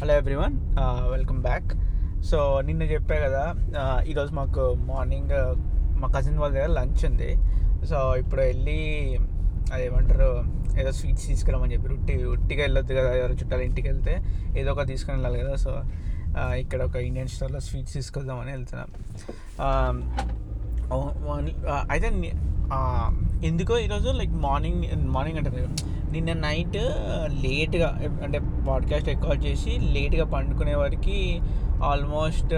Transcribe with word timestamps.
Hello 0.00 0.14
everyone 0.20 0.56
welcome 1.12 1.38
back 1.46 1.70
so 2.28 2.38
నిన్న 2.66 2.82
చెప్పా 2.92 3.16
కదా 3.24 3.40
ఈరోజు 4.10 4.32
మాకు 4.38 4.64
మార్నింగ్ 4.90 5.32
మా 6.00 6.08
కజిన్ 6.16 6.36
వాళ్ళ 6.42 6.52
దగ్గర 6.56 6.70
లంచ్ 6.76 7.02
ఉంది. 7.08 7.30
సో 7.90 7.96
ఇప్పుడు 8.20 8.40
వెళ్ళి 8.48 8.76
అదేమంటారు 9.74 10.28
ఏదో 10.80 10.92
స్వీట్స్ 10.98 11.26
తీసుకురామని 11.30 11.72
చెప్పి 11.74 11.90
ఉట్టి 11.96 12.14
ఉట్టిగా 12.34 12.62
వెళ్ళొద్దు 12.66 12.94
కదా 12.98 13.10
ఎవరు 13.20 13.36
చుట్టాలు 13.40 13.64
ఇంటికి 13.68 13.86
వెళ్తే 13.92 14.14
ఏదో 14.60 14.68
ఒక 14.74 14.84
తీసుకుని 14.92 15.14
వెళ్ళాలి 15.16 15.40
కదా. 15.42 15.56
సో 15.64 15.72
ఇక్కడ 16.62 16.80
ఒక 16.88 16.96
ఇండియన్ 17.08 17.32
స్టోర్లో 17.34 17.62
స్వీట్స్ 17.70 17.96
తీసుకొద్దామని 17.98 18.54
వెళ్తున్నాం. 18.56 18.90
అయితే 21.94 22.10
ఎందుకో 23.50 23.74
ఈరోజు 23.88 24.10
లైక్ 24.20 24.36
మార్నింగ్ 24.48 24.84
మార్నింగ్ 25.16 25.40
అంటే 25.42 25.50
నిన్న 26.12 26.32
నైట్ 26.46 26.78
లేట్గా 27.44 27.88
అంటే 28.24 28.38
పాడ్కాస్ట్ 28.68 29.08
రికార్డ్ 29.08 29.42
చేసి 29.44 29.72
లేట్గా 29.96 30.24
పండుకునే 30.34 30.74
వారికి 30.74 31.18
almost 31.84 32.54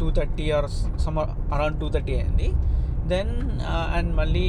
two 0.00 0.06
thirty 0.18 0.46
or 0.50 0.68
some 1.04 1.18
around 1.54 1.78
two 1.80 1.88
thirty 1.96 2.14
అయింది. 2.20 2.48
దెన్ 3.12 3.32
అండ్ 3.96 4.10
మళ్ళీ 4.16 4.48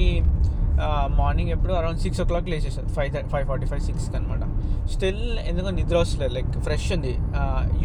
మార్నింగ్ 1.18 1.52
ఎప్పుడు 1.56 1.74
అరౌండ్ 1.74 2.00
సిక్స్ 2.00 2.22
ఓ 2.22 2.26
క్లాక్ 2.30 2.48
లేచేసారు 2.50 2.90
ఫైవ్ 2.96 3.14
ఫైవ్ 3.34 3.46
ఫార్టీ 3.48 3.68
ఫైవ్ 3.68 3.82
సిక్స్కి 3.82 4.18
అనమాట 4.18 4.44
స్టిల్ 4.88 5.24
ఎందుకో 5.50 5.70
నిద్ర 5.70 5.98
వస్తలేదు 5.98 6.34
లైక్ 6.34 6.52
ఫ్రెష్ 6.66 6.88
ఉంది. 6.94 7.14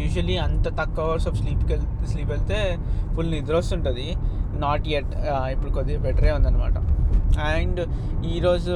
యూజువలీ 0.01 0.35
అంత 0.37 0.67
తక్కువ 0.79 1.05
అవర్స్ 1.05 1.27
ఆఫ్ 1.27 1.37
స్లీప్కి 1.41 1.71
వెళ్ 1.73 1.85
స్లీప్ 2.11 2.29
వెళ్తే 2.29 2.59
ఫుల్ 3.15 3.31
నిద్ర 3.31 3.55
వస్తుంటుంది. 3.55 4.07
నాట్ 4.65 4.87
ఎట్ 4.99 5.13
ఇప్పుడు 5.53 5.71
కొద్దిగా 5.73 5.99
బెటరే 6.01 6.31
ఉందన్నమాట. 6.31 6.77
అండ్ 7.39 7.81
ఈరోజు 8.25 8.75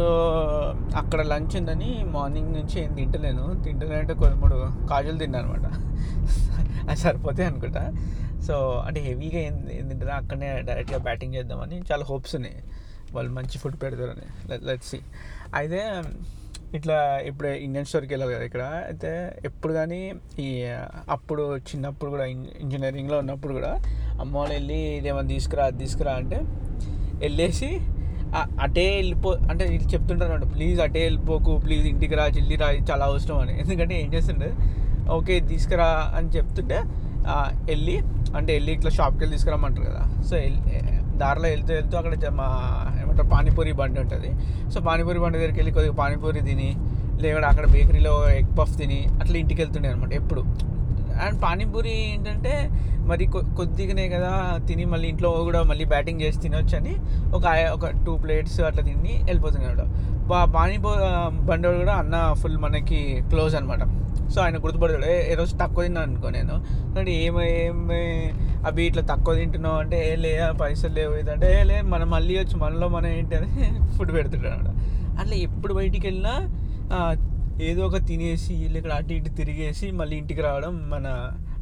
అక్కడ 0.95 1.21
లంచ్ 1.21 1.57
ఉందని 1.57 2.03
మార్నింగ్ 2.03 2.53
నుంచి 2.53 2.79
ఏం 2.83 2.93
తింటలేను. 2.93 3.63
తింటలేనంటే 3.63 4.13
కొన్ని 4.13 4.37
మూడు 4.39 4.87
కాజులు 4.91 5.17
తిన్నాను 5.17 5.53
అనమాట 5.53 5.67
అది 6.89 6.99
సరిపోతాయి 6.99 7.47
అనుకుంటా. 7.49 7.93
సో 8.47 8.83
అంటే 8.87 8.99
హెవీగా 8.99 9.39
ఏం 9.39 9.69
ఏం 9.71 9.87
తింటారా 9.89 10.15
అక్కడనే 10.15 10.61
డైరెక్ట్గా 10.61 10.97
బ్యాటింగ్ 10.97 11.35
చేద్దామని 11.35 11.81
చాలా 11.91 12.05
హోప్స్ 12.05 12.35
ఉన్నాయి. 12.35 12.63
వాళ్ళు 13.13 13.31
మంచి 13.31 13.57
ఫుడ్ 13.57 13.83
పెడతారని. 13.83 14.27
Let's 14.67 14.89
see. 14.89 14.99
అయితే 15.55 15.81
ఇట్లా 16.73 17.19
ఇప్పుడు 17.29 17.47
ఇండియన్ 17.47 17.85
స్టోర్కి 17.85 18.13
వెళ్ళాలి 18.13 18.33
కదా 18.33 18.45
ఇక్కడ. 18.45 18.61
అయితే 18.61 19.11
ఎప్పుడు 19.45 19.73
కానీ 19.73 20.13
ఈ 20.39 20.65
అప్పుడు 21.09 21.57
చిన్నప్పుడు 21.57 22.11
కూడా 22.11 22.25
ఇంజనీరింగ్లో 22.25 23.17
ఉన్నప్పుడు 23.17 23.53
కూడా 23.53 23.79
అమ్మ 24.21 24.37
వాళ్ళు 24.37 24.53
వెళ్ళి 24.53 24.97
ఇదేమన్నా 24.97 25.29
తీసుకురా 25.35 25.65
అది 25.65 25.77
తీసుకురా 25.77 26.13
అంటే 26.13 26.39
వెళ్ళేసి 27.19 27.69
అటే 28.65 28.85
వెళ్ళిపో 28.99 29.29
అంటే 29.51 29.63
వీళ్ళు 29.71 29.87
చెప్తుంటారు 29.93 30.47
ప్లీజ్ 30.55 30.79
అటే 30.85 31.01
వెళ్ళిపోకు 31.07 31.53
ప్లీజ్ 31.65 31.85
ఇంటికి 31.91 32.15
రా 32.19 32.25
చెల్లి 32.37 32.55
రా 32.63 32.67
ఇది 32.77 32.85
చాలా 32.91 33.05
అవసరం 33.11 33.37
అని. 33.43 33.53
ఎందుకంటే 33.61 33.95
ఏం 34.03 34.09
చేస్తుండే 34.15 34.49
ఓకే 35.17 35.35
తీసుకురా 35.51 35.89
అని 36.17 36.29
చెప్తుంటే 36.37 36.77
వెళ్ళి 37.71 37.95
అంటే 38.37 38.51
వెళ్ళి 38.57 38.71
ఇట్లా 38.77 38.91
షాప్కి 38.97 39.21
వెళ్ళి 39.23 39.35
తీసుకురమ్మంటారు 39.35 39.85
కదా. 39.89 40.03
సో 40.29 40.35
దారిలో 41.21 41.47
వెళ్తూ 41.53 41.71
వెళ్తూ 41.79 41.95
అక్కడ 41.99 42.29
మా 42.39 42.47
ఏమంటారు 43.01 43.29
పానీపూరి 43.33 43.73
బండి 43.81 43.99
ఉంటుంది. 44.03 44.29
సో 44.73 44.77
పానీపూరి 44.87 45.19
బండి 45.23 45.37
దగ్గరికి 45.39 45.59
వెళ్ళి 45.61 45.73
కొద్దిగా 45.77 45.95
పానీపూరి 46.01 46.41
తిని 46.49 46.69
లేకపోతే 47.23 47.47
అక్కడ 47.51 47.65
బేకరీలో 47.75 48.13
ఎగ్ 48.39 48.53
పఫ్ 48.59 48.73
తిని 48.79 48.99
అట్లా 49.21 49.35
ఇంటికి 49.43 49.59
వెళ్తుండే 49.63 49.89
అనమాట 49.93 50.13
ఎప్పుడు. 50.21 50.41
అండ్ 51.21 51.37
పానీపూరి 51.41 51.93
ఏంటంటే 52.07 52.53
మరి 53.05 53.23
కొద్దిగానే 53.57 54.05
కదా 54.09 54.31
తిని 54.67 54.85
మళ్ళీ 54.91 55.07
ఇంట్లో 55.11 55.29
కూడా 55.47 55.59
మళ్ళీ 55.63 55.85
బ్యాటింగ్ 55.91 56.21
చేసి 56.21 56.39
తినొచ్చు 56.43 56.75
అని 56.77 56.93
ఒక 57.33 57.43
ఒక 57.73 57.91
టూ 58.05 58.13
ప్లేట్స్ 58.23 58.59
అట్లా 58.67 58.83
తిని 58.87 59.13
వెళ్ళిపోతున్నాడు 59.27 59.85
బా 60.27 60.39
పానీపూరి 60.53 61.03
బండోడు 61.47 61.77
కూడా 61.81 61.95
అన్న 62.01 62.15
ఫుల్ 62.39 62.57
మనకి 62.63 62.99
క్లోజ్ 63.29 63.55
అనమాట 63.55 63.83
సో 64.29 64.39
ఆయన 64.41 64.57
గుర్తుపడతాడు 64.63 65.07
"ఏ, 65.11 65.35
రోజు 65.35 65.53
తక్కువ 65.59 65.81
తిన్నాను 65.83 66.07
అనుకో 66.07 66.29
నేను. 66.31 66.55
అంటే 66.91 67.11
ఏమి 67.19 67.41
ఏమి 67.59 67.99
అవి 68.65 68.81
ఇట్లా 68.87 69.03
తక్కువ 69.11 69.33
తింటున్నావు 69.35 69.77
అంటే 69.81 69.97
ఏ 70.05 70.15
లే 70.17 70.31
పైసలు 70.61 70.93
లేవు 70.93 71.13
ఇదంటే 71.15 71.49
ఏ 71.53 71.63
లే 71.63 71.77
మనం 71.91 72.07
మళ్ళీ 72.09 72.33
వచ్చి 72.39 72.55
మనలో 72.63 72.87
మనం 72.95 73.09
ఏంటి 73.11 73.35
అని 73.35 73.49
ఫుడ్ 73.95 74.11
పెడుతుంటాడు 74.15 74.53
అనమాట 74.55 74.71
అట్లా 75.19 75.35
ఎప్పుడు 75.45 75.73
బయటికి 75.77 76.05
వెళ్ళినా 76.07 76.33
ఏదో 77.61 77.81
ఒక 77.87 77.97
తినేసి 78.07 78.53
వీళ్ళు 78.53 78.77
ఇక్కడ 78.77 78.91
అటు 78.91 79.13
ఇటు 79.13 79.29
తిరిగేసి 79.29 79.91
మళ్ళీ 79.91 80.17
ఇంటికి 80.17 80.41
రావడం 80.41 80.89
మన 80.89 81.07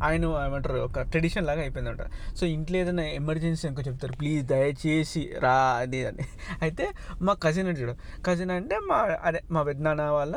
ఆయన 0.03 0.25
ఏమంటారు 0.45 0.79
ఒక 0.79 1.01
ట్రెడిషన్ 1.01 1.45
లాగా 1.45 1.61
అయిపోయిందంట. 1.61 2.01
సో 2.37 2.45
ఇంట్లో 2.45 2.77
ఏదైనా 2.77 3.03
ఎమర్జెన్సీ 3.03 3.67
ఇంకో 3.67 3.81
చెప్తారు 3.81 4.13
ప్లీజ్ 4.13 4.45
దయచేసి 4.45 5.29
రా 5.39 5.55
అది 5.81 6.05
అని. 6.05 6.25
అయితే 6.61 6.87
మా 7.21 7.33
కజిన్ 7.33 7.67
అంటే 7.67 7.95
కజిన్ 8.25 8.51
అంటే 8.51 8.77
మా 8.89 9.17
అదే 9.23 9.41
మా 9.51 9.63
పెద్దనాన్న 9.63 10.01
వాళ్ళ 10.01 10.35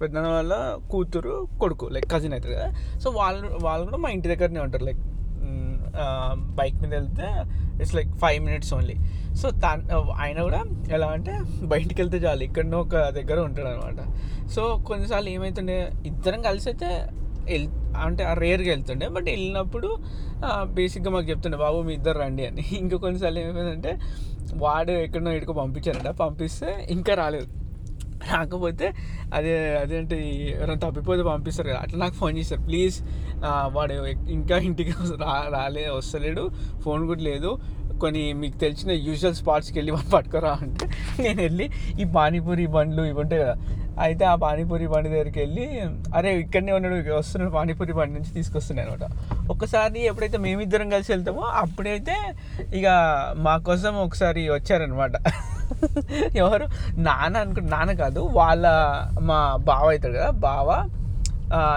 పెద్దనాన్న 0.00 0.28
వాళ్ళ 0.28 0.54
కూతురు 0.92 1.48
కొడుకు 1.60 1.86
లైక్ 1.86 2.08
కజిన్ 2.12 2.32
అవుతారు 2.32 2.54
కదా. 2.54 2.74
సో 3.00 3.10
వాళ్ళు 3.10 3.58
వాళ్ళు 3.62 3.84
కూడా 3.84 3.96
మా 3.96 4.10
ఇంటి 4.10 4.28
దగ్గరనే 4.28 4.60
ఉంటారు 4.60 4.84
లైక్ 4.84 5.02
బైక్ 6.58 6.76
మీద 6.82 6.94
వెళ్తే 6.94 7.26
it's 7.80 7.94
like 7.94 8.12
five 8.16 8.44
minutes 8.44 8.74
only 8.74 8.96
so 9.40 9.50
తా 9.62 9.70
ఆయన 10.16 10.38
కూడా 10.42 10.60
ఎలా 10.94 11.06
అంటే 11.06 11.32
బయటికి 11.64 11.98
వెళ్తే 12.02 12.18
చాలు 12.18 12.42
ఇక్కడనో 12.42 12.78
ఒక 12.80 12.96
దగ్గర 13.10 13.38
ఉంటాడు 13.40 13.68
అనమాట 13.68 14.00
సో 14.48 14.62
కొన్నిసార్లు 14.86 15.30
ఏమవుతుండే 15.30 15.78
ఇద్దరం 16.06 16.42
కలిసి 16.42 16.68
అయితే 16.68 16.90
వెళ్ 17.48 17.66
అంటే 18.04 18.22
రేర్గా 18.34 18.70
వెళ్తుండే 18.70 19.06
బట్ 19.08 19.28
వెళ్ళినప్పుడు 19.28 19.88
బేసిక్గా 20.76 21.10
మాకు 21.10 21.26
చెప్తుండే 21.30 21.58
బాబు 21.58 21.78
మీ 21.82 21.92
ఇద్దరు 21.94 22.18
రండి 22.18 22.46
అని. 22.46 22.62
ఇంకా 22.82 22.96
కొన్నిసార్లు 22.96 23.40
ఏమైందంటే 23.40 23.92
వాడు 24.54 24.92
ఎక్కడనో 25.04 25.30
ఎక్కడికో 25.30 25.54
పంపించారంట 25.60 26.10
పంపిస్తే 26.20 26.70
ఇంకా 26.90 27.14
రాలేదు. 27.14 27.48
రాకపోతే 28.30 28.86
అదే 29.34 29.52
అదేంటి 29.80 30.16
ఎవరైనా 30.52 30.80
తప్పిపోతే 30.84 31.22
పంపిస్తారు 31.22 31.68
కదా 31.68 31.78
అట్లా 31.78 31.98
నాకు 31.98 32.14
ఫోన్ 32.14 32.34
చేశారు. 32.38 32.62
ప్లీజ్ 32.62 32.96
వాడు 33.72 33.94
ఇంకా 34.28 34.56
ఇంటికి 34.68 34.92
రా 35.24 35.34
రాలే 35.48 35.84
వస్తలేడు 35.90 36.44
ఫోన్ 36.84 37.06
కూడా 37.06 37.22
లేదు 37.22 37.50
కొన్ని 38.02 38.32
మీకు 38.32 38.56
తెలిసిన 38.58 38.90
యూజువల్ 39.06 39.34
స్పాట్స్కి 39.34 39.76
వెళ్ళి 39.78 39.92
వాళ్ళు 39.92 40.10
పట్టుకురా 40.10 40.52
అంటే 40.64 40.86
నేను 41.22 41.40
వెళ్ళి 41.42 41.70
ఈ 42.00 42.04
పానీపూరి 42.16 42.66
బండ్లు 42.66 43.02
ఇవి 43.02 43.20
ఉంటాయి 43.20 43.42
కదా 43.42 43.56
అయితే 44.04 44.24
ఆ 44.24 44.34
పానీపూరి 44.34 44.86
బండి 44.86 45.08
దగ్గరికి 45.08 45.38
వెళ్ళి 45.40 45.66
అరే 46.16 46.30
ఇక్కడనే 46.38 46.72
ఉన్నాడు 46.72 46.96
వస్తున్నాడు 47.18 47.52
పానీపూరి 47.52 47.92
బండి 47.92 48.14
నుంచి 48.14 48.30
తీసుకొస్తున్నాయి 48.32 48.88
అనమాట. 48.88 49.04
ఒకసారి 49.50 50.00
ఎప్పుడైతే 50.10 50.38
మేమిద్దరం 50.38 50.90
కలిసి 50.90 51.12
వెళ్తామో 51.12 51.44
అప్పుడైతే 51.62 52.16
ఇక 52.78 52.86
మా 53.46 53.56
కోసం 53.58 53.94
ఒకసారి 54.06 54.42
వచ్చారనమాట. 54.48 55.12
ఎవరు? 56.34 56.66
నాన్న 56.98 57.36
అనుకుంటే 57.36 57.70
నాన్న 57.70 57.92
కాదు 57.92 58.20
వాళ్ళ 58.20 58.66
మా 59.30 59.56
బావ 59.56 59.86
అవుతాడు 59.90 60.14
కదా 60.18 60.30
బావ. 60.30 60.68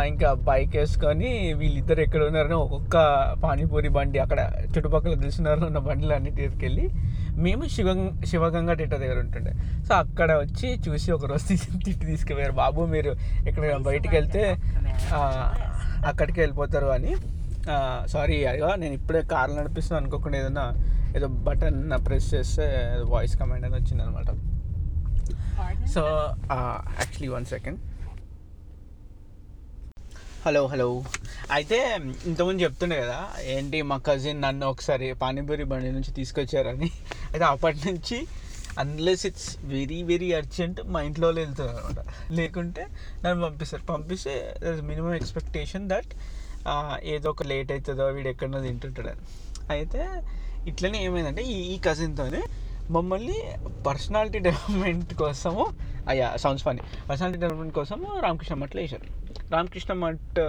ఇంకా 0.07 0.33
బైక్ 0.33 0.75
వేసుకొని 0.75 1.53
వీళ్ళిద్దరు 1.53 2.01
ఎక్కడ 2.01 2.21
ఉన్నారని 2.23 2.53
ఒక్కొక్క 2.53 2.95
పానీపూరి 3.43 3.89
బండి 3.89 4.19
అక్కడ 4.19 4.39
చుట్టుపక్కల 4.65 5.13
తెలిసిన 5.13 5.45
వాళ్ళు 5.49 5.65
ఉన్న 5.65 5.79
బండ్లు 5.79 6.13
అన్ని 6.13 6.31
తీసుకెళ్ళి 6.31 6.85
మేము 7.37 7.63
శివ 7.67 7.89
శివగంగా 8.25 8.73
టెట్ట 8.73 8.93
దగ్గర 8.93 9.17
ఉంటుండే. 9.19 9.51
సో 9.87 9.93
అక్కడ 9.93 10.31
వచ్చి 10.31 10.79
చూసి 10.87 11.11
ఒక 11.11 11.25
రోజు 11.25 11.45
తీసి 11.47 11.67
తిట్టి 11.85 12.05
తీసుకుపోయారు. 12.05 12.51
బాబు 12.53 12.85
మీరు 12.85 13.11
ఇక్కడ 13.47 13.63
బయటికి 13.81 14.15
వెళ్తే 14.15 14.43
అక్కడికి 16.05 16.39
వెళ్ళిపోతారు 16.39 16.85
అని 16.87 17.13
సారీ 18.05 18.45
అయ్యో 18.45 18.75
నేను 18.75 18.93
ఇప్పుడే 18.93 19.21
కార్లు 19.21 19.55
నడిపిస్తున్నాను 19.55 20.03
అనుకోకుండా 20.03 20.37
ఏదైనా 20.37 20.65
ఏదో 21.15 21.27
బటన్ 21.27 22.05
ప్రెస్ 22.05 22.33
చేస్తే 22.33 22.65
వాయిస్ 23.03 23.35
కమాండ్ 23.35 23.65
అని 23.65 23.75
వచ్చింది 23.75 24.03
అనమాట 24.03 24.29
so 25.87 26.01
actually 26.99 27.27
one 27.27 27.45
second 27.45 27.79
hello 30.47 30.61
hello. 30.71 30.85
అయితే 31.55 31.77
ఇంతకుముందు 32.29 32.59
చెప్తుండే 32.65 32.97
కదా 33.01 33.17
ఏంటి 33.53 33.77
మా 33.89 33.95
కజిన్ 34.07 34.37
నన్ను 34.45 34.65
ఒకసారి 34.73 35.07
పానీపూరి 35.21 35.65
బండి 35.71 35.89
నుంచి 35.95 36.11
తీసుకొచ్చారని. 36.19 36.89
అయితే 37.31 37.45
అప్పటి 37.53 37.79
నుంచి 37.87 38.17
unless 38.83 39.23
it's 39.29 39.49
very 39.73 39.97
very 40.11 40.29
urgent 40.39 40.79
మా 40.93 40.99
ఇంట్లో 41.07 41.27
వాళ్ళు 41.27 41.41
వెళ్తారు 41.45 41.73
అనమాట 41.73 41.99
లేకుంటే 42.39 42.83
నన్ను 43.23 43.39
పంపిస్తారు. 43.45 43.83
పంపిస్తే 43.93 44.35
మినిమం 44.91 45.13
ఎక్స్పెక్టేషన్ 45.19 45.89
దట్ 45.93 46.13
ఏదో 47.15 47.29
ఒక 47.35 47.47
లేట్ 47.51 47.73
అవుతుందో 47.75 48.07
వీడు 48.17 48.31
ఎక్కడో 48.33 48.61
తింటుంటాడు 48.67 49.13
అయితే 49.75 50.01
ఇట్లనే 50.71 51.01
ఏమైందంటే 51.09 51.45
ఈ 51.55 51.59
ఈ 51.73 51.77
కజిన్తోనే 51.89 52.43
మమ్మల్ని 52.95 53.37
పర్సనాలిటీ 53.87 54.39
డెవలప్మెంట్ 54.47 55.11
కోసము 55.21 55.63
అయ్యా 56.11 56.27
సౌండ్స్ 56.43 56.63
ఫనీ 56.67 56.83
పర్సనాలిటీ 57.09 57.39
డెవలప్మెంట్ 57.43 57.73
కోసము 57.79 58.07
రామకృష్ణ 58.25 58.55
మఠలో 58.61 58.81
వేశారు 58.83 59.07
రామకృష్ణ 59.55 59.93
మఠ్ 60.03 60.39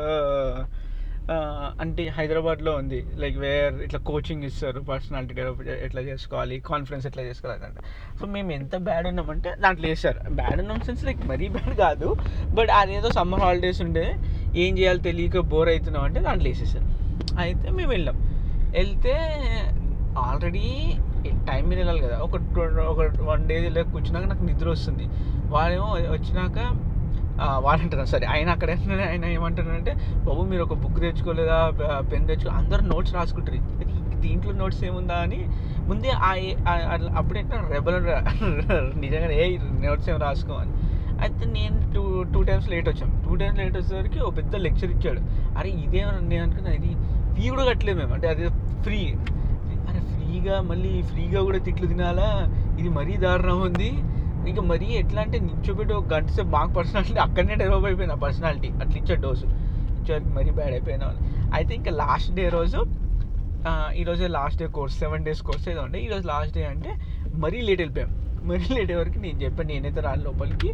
అంటే 1.82 2.02
హైదరాబాద్లో 2.16 2.72
ఉంది. 2.80 2.98
లైక్ 3.22 3.34
వేర్ 3.42 3.74
ఇట్లా 3.86 3.98
కోచింగ్ 4.10 4.44
ఇస్తారు 4.48 4.80
పర్సనాలిటీ 4.90 5.34
డెవలప్ 5.38 5.60
ఎట్లా 5.86 6.02
చేసుకోవాలి 6.06 6.56
కాన్ఫిడెన్స్ 6.68 7.06
ఎట్లా 7.10 7.22
చేసుకోవాలి 7.26 7.64
అంటే. 7.68 7.82
సో 8.18 8.26
మేము 8.34 8.50
ఎంత 8.58 8.76
బ్యాడ్ 8.86 9.06
ఉన్నామంటే 9.10 9.50
దాంట్లో 9.64 9.86
వేస్తారు 9.90 10.20
బ్యాడ్ 10.38 10.60
ఉన్నాం 10.62 10.78
సెన్స్ 10.86 11.02
లైక్ 11.08 11.20
మరీ 11.32 11.48
బ్యాడ్ 11.56 11.74
కాదు. 11.82 12.08
బట్ 12.58 12.72
అదేదో 12.78 13.10
సమ్మర్ 13.18 13.42
హాలిడేస్ 13.46 13.80
ఉండే 13.86 14.06
ఏం 14.64 14.72
చేయాలో 14.78 15.02
తెలియక 15.08 15.42
బోర్ 15.52 15.70
అవుతున్నాం 15.74 16.04
అంటే 16.08 16.22
దాంట్లో 16.28 16.48
వేసేసారు 16.52 16.88
అయితే 17.44 17.66
మేము 17.78 17.90
వెళ్ళాం. 17.96 18.18
వెళ్తే 18.78 19.16
ఆల్రెడీ 20.26 20.66
టైం 21.50 21.68
మీద 21.68 21.78
వెళ్ళాలి 21.78 22.00
కదా. 22.00 22.18
ఒక 22.18 22.36
టూ- 22.36 22.80
ఒక 22.80 23.20
వన్ 23.20 23.48
డే 23.48 23.68
లేక 23.68 23.90
కూర్చున్నాక 23.90 24.24
నాకు 24.24 24.44
నిద్ర 24.44 24.68
వస్తుంది. 24.68 25.08
వాడేమో 25.48 25.86
వచ్చినాక 25.86 26.76
వాడంటున్నాను 27.58 28.08
సరే 28.08 28.26
ఆయన 28.26 28.50
అక్కడ 28.50 28.70
ఆయన 29.08 29.24
ఏమంటారంటే 29.24 29.94
బాబు 30.14 30.42
మీరు 30.42 30.62
ఒక 30.62 30.74
బుక్ 30.74 31.00
తెచ్చుకోలేదా? 31.00 31.72
పెన్ 32.12 32.26
తెచ్చుకో 32.26 32.50
అందరు 32.50 32.82
నోట్స్ 32.82 33.14
రాసుకుంటారు. 33.14 33.58
దీంట్లో 34.20 34.52
నోట్స్ 34.52 34.84
ఏముందా? 34.84 35.14
అని 35.14 35.48
ముందే 35.80 36.08
ఆ 36.08 36.30
ఆ- 36.68 36.88
అట్లా 36.92 37.12
అప్పుడేంటే 37.12 37.56
రెబల్ 37.70 37.94
నిజంగా 39.00 39.30
ఏ 39.30 39.56
నోట్స్ 39.56 40.10
ఏం 40.10 40.16
రాసుకోమని 40.16 40.72
అయితే 41.20 41.46
నేను 41.46 41.92
టూ 41.94 42.22
టూ 42.22 42.42
టైమ్స్ 42.42 42.70
లేట్ 42.70 42.88
వచ్చాం. 42.88 43.22
టూ 43.28 43.34
టైమ్స్ 43.34 43.58
లేట్ 43.58 43.76
వచ్చేసరికి 43.76 44.18
ఒక 44.18 44.36
పెద్ద 44.36 44.56
లెక్చర్ 44.56 44.90
ఇచ్చాడు. 44.92 45.20
అరే 45.58 45.70
ఇదేమన్నా 45.70 46.20
నేను 46.20 46.42
అనుకున్నా 46.42 46.70
ఇది 46.70 46.96
ఫీ 47.34 47.48
కూడా 47.48 47.64
కట్టలేదు 47.64 47.98
మేము. 47.98 48.14
అంటే 48.14 48.28
అది 48.28 48.48
ఫ్రీ 48.82 49.14
ఫ్రీగా 50.28 50.56
మళ్ళీ 50.68 50.90
ఫ్రీగా 51.10 51.40
కూడా 51.48 51.58
తిట్లు 51.66 51.86
తినాలా? 51.90 52.26
ఇది 52.80 52.88
మరీ 52.96 53.14
దారుణం 53.22 53.58
ఉంది 53.66 53.90
ఇంకా 54.50 54.62
మరీ 54.70 54.86
ఎట్లా 55.00 55.20
అంటే 55.24 55.38
నిల్చోబెట్టి 55.46 55.92
ఒక 55.98 56.06
గంట 56.12 56.28
సేపు 56.34 56.50
మాకు 56.54 56.70
పర్సనాలిటీ 56.78 57.18
అక్కడనే 57.24 57.54
డెవలప్ 57.62 57.86
అయిపోయిన 57.90 58.14
పర్సనాలిటీ 58.24 58.68
అట్లా 58.82 58.96
ఇచ్చే 59.00 59.14
డోసు. 59.24 59.46
ఇచ్చేవారికి 59.98 60.32
మరీ 60.38 60.50
బ్యాడ్ 60.58 60.74
అయిపోయినా 60.76 61.06
అయితే 61.58 61.72
ఇంకా 61.78 61.92
లాస్ట్ 62.02 62.30
డే 62.38 62.44
రోజు 62.56 62.80
ఈరోజే 64.00 64.28
last 64.36 64.58
day 64.62 64.66
course 64.76 64.96
seven 65.02 65.24
days 65.28 65.42
course 65.48 65.66
ఏదో 65.72 65.80
ఉండే. 65.86 65.98
ఈరోజు 66.06 66.26
లాస్ట్ 66.32 66.54
డే 66.58 66.64
అంటే 66.74 66.92
మరీ 67.44 67.60
లేట్ 67.68 67.80
వెళ్ళిపోయాం. 67.84 68.12
మరీ 68.50 68.68
లేట్ 68.76 68.92
వరకు 69.00 69.18
నేను 69.24 69.38
చెప్పాను 69.44 69.68
నేనైతే 69.72 70.02
రాను 70.08 70.22
లోపలికి. 70.28 70.70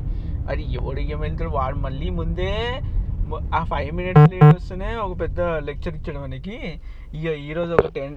అది 0.51 0.65
ఎవడు 0.79 1.01
ఏం 1.13 1.21
వెళ్తాడు? 1.27 1.53
వాడు 1.59 1.79
మళ్ళీ 1.87 2.11
ముందే 2.21 2.53
ఆ 3.59 3.61
ఫైవ్ 3.73 3.91
మినిట్స్ 3.99 4.27
లేట్ 4.33 4.49
వస్తేనే 4.57 4.89
ఒక 4.95 5.21
పెద్ద 5.21 5.41
లెక్చర్ 5.69 5.95
ఇచ్చాడు 5.99 6.21
మనకి. 6.25 6.57
ఇక 7.19 7.27
ఈరోజు 7.49 7.73
ఒక 7.73 7.89
ten 7.99 8.17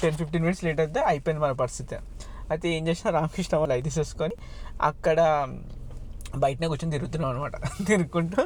ten 0.00 0.16
fifteen 0.20 0.44
minutes 0.46 0.64
late 0.66 0.80
అయితే 0.84 1.00
అయిపోయింది 1.00 1.42
మన 1.44 1.52
పరిస్థితి. 1.62 1.96
అయితే 2.52 2.68
ఏం 2.76 2.82
చేసిన 2.88 3.10
రామకృష్ణ 3.10 3.54
వాళ్ళు 3.62 3.74
అయితే 3.76 3.84
తీసేసుకొని 3.88 4.36
అక్కడ 4.90 5.18
బయటనే 6.44 6.66
కూర్చొని 6.70 6.92
తిరుగుతున్నాం 6.92 7.30
అనమాట 7.30 7.56
తిరుగుకుంటూ 7.90 8.40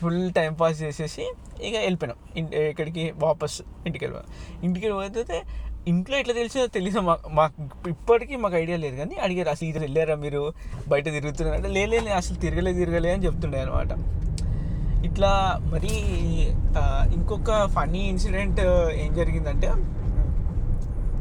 ఫుల్ 0.00 0.20
టైం 0.38 0.52
పాస్ 0.60 0.82
చేసేసి 0.82 1.24
ఇక 1.68 1.74
వెళ్ళిపోయినాం. 1.86 2.18
ఇంటి 2.36 2.56
ఎక్కడికి? 2.72 3.04
వాపస్ 3.24 3.56
ఇంటికి 3.86 4.02
వెళ్ళిపోయాం 4.04 4.28
ఇంటికి 4.66 4.84
వెళ్ళిపోతే 4.86 5.38
ఇంట్లో 5.86 6.14
ఎట్లా 6.20 6.34
తెలిసిందో 6.34 6.66
తెలియదు 6.76 7.00
మాకు. 7.00 7.28
మాకు 7.28 7.54
ఇప్పటికీ 7.88 8.36
మాకు 8.36 8.56
ఐడియా 8.62 8.78
లేదు 8.84 8.96
కానీ 8.96 9.16
అడిగారు 9.24 9.50
అసలు 9.54 9.68
ఇది 9.68 9.78
వెళ్ళారా 9.84 10.14
మీరు? 10.24 10.42
బయట 10.92 11.04
తిరుగుతున్నారు? 11.16 11.56
అంటే 11.56 12.14
అసలు 12.20 12.38
తిరగలే 12.44 12.72
తిరగలే 12.72 13.12
అని 13.16 13.24
చెప్తుండే 13.26 13.60
అనమాట 13.60 13.92
ఇట్లా 15.06 15.60
మరి 15.72 15.94
ఇంకొక 17.16 17.50
ఫన్నీ 17.66 17.98
ఇన్సిడెంట్ 17.98 18.60
ఏం 19.04 19.14
జరిగిందంటే 19.14 19.70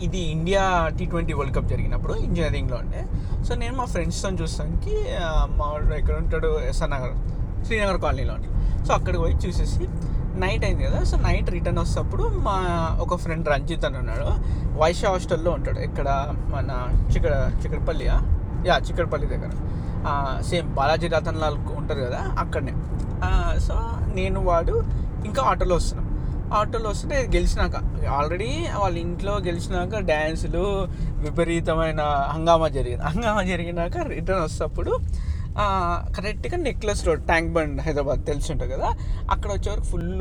ఇది 0.06 0.18
India 0.18 0.63
T 0.97 1.06
twenty 1.06 1.33
world 1.33 1.56
cup 1.56 1.65
జరిగినప్పుడు 1.65 2.13
ఇంజనీరింగ్లో 2.13 2.77
ఉండే. 2.77 3.01
సో 3.45 3.56
నేను 3.56 3.75
మా 3.77 3.85
ఫ్రెండ్స్తో 3.85 4.29
చూస్తానికి 4.29 4.95
మా 5.57 5.65
వాడు 5.71 5.94
ఎక్కడ 5.94 6.15
ఉంటాడు 6.24 6.59
ఎస్ఆర్ 6.59 6.91
నగర్ 6.91 7.15
శ్రీనగర్ 7.65 8.01
కాలనీలో 8.01 8.33
ఉంటాడు 8.33 8.56
సో 8.85 8.94
అక్కడికి 8.94 9.21
పోయి 9.24 9.35
చూసేసి 9.45 9.85
నైట్ 10.44 10.65
అయింది 10.65 10.83
కదా 10.83 11.03
సో 11.03 11.18
నైట్ 11.18 11.50
రిటర్న్ 11.50 11.80
వస్తప్పుడు 11.80 12.23
మా 12.23 12.56
ఒక 13.01 13.15
ఫ్రెండ్ 13.15 13.47
రంజిత్ 13.50 13.85
అని 13.85 13.97
ఉన్నాడు. 13.97 14.27
వైశ్య 14.80 15.07
హాస్టల్లో 15.07 15.51
ఉంటాడు. 15.51 15.80
ఇక్కడ 15.80 16.09
మన 16.53 16.69
చిక్కడ 17.13 17.33
చిక్కడపల్లియా 17.62 18.15
యా 18.68 18.77
చిక్కడపల్లి 18.77 19.27
దగ్గర. 19.27 19.51
సేమ్ 20.41 20.67
బాలాజీ 20.73 21.07
రతన్ 21.07 21.39
లాల్ 21.41 21.57
ఉంటారు 21.77 21.99
కదా 21.99 22.21
అక్కడనే. 22.39 22.73
సో 23.59 23.75
నేను 24.15 24.39
వాడు 24.44 24.83
ఇంకా 25.25 25.44
ఆటోలో 25.44 25.75
వస్తున్నాం. 25.75 26.05
ఆటోలో 26.53 26.89
వస్తుంటే 26.89 27.17
గెలిచినాక 27.35 27.75
ఆల్రెడీ 28.07 28.51
వాళ్ళ 28.77 28.97
ఇంట్లో 28.97 29.33
గెలిచినాక 29.38 29.99
డ్యాన్సులు 29.99 30.63
విపరీతమైన 31.23 32.01
హంగామా 32.33 32.67
జరిగింది. 32.67 33.03
హంగామా 33.03 33.41
జరిగినాక 33.41 33.97
రిటర్న్ 33.97 34.44
వస్తప్పుడు 34.44 34.94
కరెక్ట్గా 36.15 36.57
Necklace 36.68 37.01
Road 37.07 37.24
Tank 37.30 37.50
Bund 37.56 37.80
Hyderabad 37.86 38.21
తెలిసి 38.30 38.50
ఉంటుంది 38.54 38.71
కదా? 38.75 38.89
అక్కడ 39.33 39.50
వచ్చేవరకు 39.56 39.88
ఫుల్ 39.94 40.12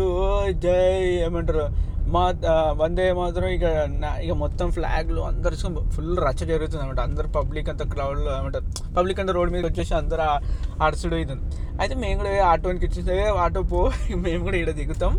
జై 0.65 0.79
ఏమంటారు? 1.27 1.67
మా 2.15 2.23
వందే 2.81 3.07
మాత్రం 3.21 3.47
ఇక 3.55 3.65
ఇక 4.25 4.33
మొత్తం 4.43 4.67
ఫ్లాగ్లు 4.77 5.21
అందరు 5.31 5.57
ఫుల్ 5.95 6.13
రచ్చ 6.27 6.41
జరుగుతుంది 6.53 6.83
అనమాట 6.83 7.01
అందరు 7.09 7.29
పబ్లిక్ 7.39 7.69
అంతా 7.73 7.85
క్రౌడ్లో 7.95 8.31
ఏమంటారు? 8.39 8.67
పబ్లిక్ 8.99 9.21
అంతా 9.23 9.33
రోడ్ 9.39 9.53
మీద 9.57 9.65
వచ్చేసి 9.71 9.95
అందరు 10.01 10.27
అడసడు 10.87 11.17
అవుతుంది 11.19 11.43
ఇది. 11.47 11.57
అయితే 11.81 11.95
మేము 12.05 12.17
కూడా 12.21 12.33
ఆటోనికి 12.53 12.87
వచ్చేసే 12.89 13.17
ఆటో 13.45 13.63
పో 13.73 13.81
మేము 14.27 14.43
కూడా 14.45 14.57
ఇక్కడ 14.61 14.75
దిగుతాం. 14.81 15.15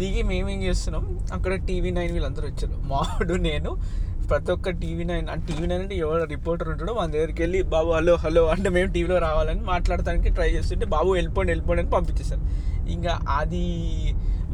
దిగి 0.00 0.22
మేము 0.32 0.48
ఏం 0.54 0.60
చేస్తున్నాం? 0.68 1.04
అక్కడ 1.36 1.54
టీవీ 1.68 1.90
నైన్ 1.98 2.12
వీళ్ళందరూ 2.12 2.46
వచ్చారు. 2.52 2.76
మాడు 2.92 3.34
నేను 3.48 3.70
ప్రతి 4.30 4.50
ఒక్క 4.54 4.70
టీవీ 4.82 5.04
నైన్ 5.08 5.26
అంటే 5.32 5.44
టీవీ 5.48 5.66
నైన్ 5.70 5.82
అంటే 5.84 5.96
ఎవరు 6.04 6.24
రిపోర్టర్ 6.34 6.68
ఉంటాడో 6.72 6.92
మన 6.98 7.06
దగ్గరికి 7.14 7.40
వెళ్ళి 7.44 7.58
బాబు 7.74 7.90
హలో 7.96 8.14
హలో 8.24 8.42
అంటే 8.54 8.68
మేము 8.76 8.88
టీవీలో 8.94 9.16
రావాలని 9.26 9.62
మాట్లాడటానికి 9.72 10.28
ట్రై 10.36 10.48
చేస్తుంటే 10.56 10.86
బాబు 10.94 11.10
వెళ్ళిపోండి 11.18 11.50
వెళ్ళిపోండి 11.52 11.82
అని 11.82 11.92
పంపించేశారు. 11.96 12.42
ఇంకా 12.94 13.12
అది 13.40 13.64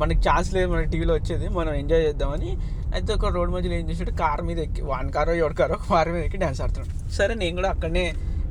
మనకి 0.00 0.20
ఛాన్స్ 0.28 0.50
లేదు 0.56 0.69
మన 0.72 0.82
టీవీలో 0.93 1.14
వచ్చేది 1.19 1.46
మనం 1.58 1.72
ఎంజాయ్ 1.82 2.02
చేద్దామని. 2.08 2.50
అయితే 2.94 3.11
ఒక 3.17 3.32
రోడ్ 3.37 3.50
మధ్యలో 3.55 3.75
ఏం 3.81 3.87
చేసాడు 3.90 4.12
కార్ 4.22 4.43
మీద 4.49 4.58
ఎక్కి 4.67 4.82
వాన్ 4.90 5.08
కారో 5.17 5.32
ఎవరి 5.43 5.56
కారో 5.61 5.76
కార్ 5.88 6.11
మీద 6.14 6.23
ఎక్కి 6.28 6.40
డ్యాన్స్ 6.44 6.61
ఆడుతున్నాం 6.64 7.11
సరే 7.19 7.34
నేను 7.43 7.55
కూడా 7.61 7.70
అక్కడనే 7.75 8.05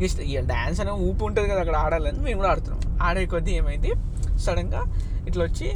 ఇష్ట 0.07 0.19
ఇక 0.31 0.42
డ్యాన్స్ 0.54 0.80
అనే 0.83 0.92
ఊపు 1.07 1.24
ఉంటుంది 1.30 1.48
కదా 1.51 1.62
అక్కడ 1.63 1.77
ఆడాలని 1.86 2.22
మేము 2.27 2.38
కూడా 2.42 2.50
ఆడుతున్నాం. 2.54 2.81
ఆడే 3.07 3.24
కొద్దీ 3.33 3.54
ఏమైంది 3.62 3.92
సడన్గా 4.45 4.81
ఇట్లా 5.30 5.42
వచ్చి 5.50 5.68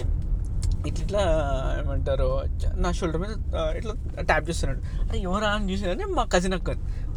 ఇట్లా 0.90 1.22
ఏమంటారు 1.80 2.28
నా 2.84 2.90
షోల్డర్ 2.98 3.22
మీద 3.24 3.34
ఇట్లా 3.80 3.94
ట్యాప్ 4.30 4.46
చేస్తున్నాడు. 4.50 4.82
అది 5.08 5.20
ఎవరా 5.28 5.50
అని 5.58 5.68
చూసేదని 5.72 6.06
మా 6.18 6.24
కజిన్ 6.34 6.56
అక్క. 6.58 6.72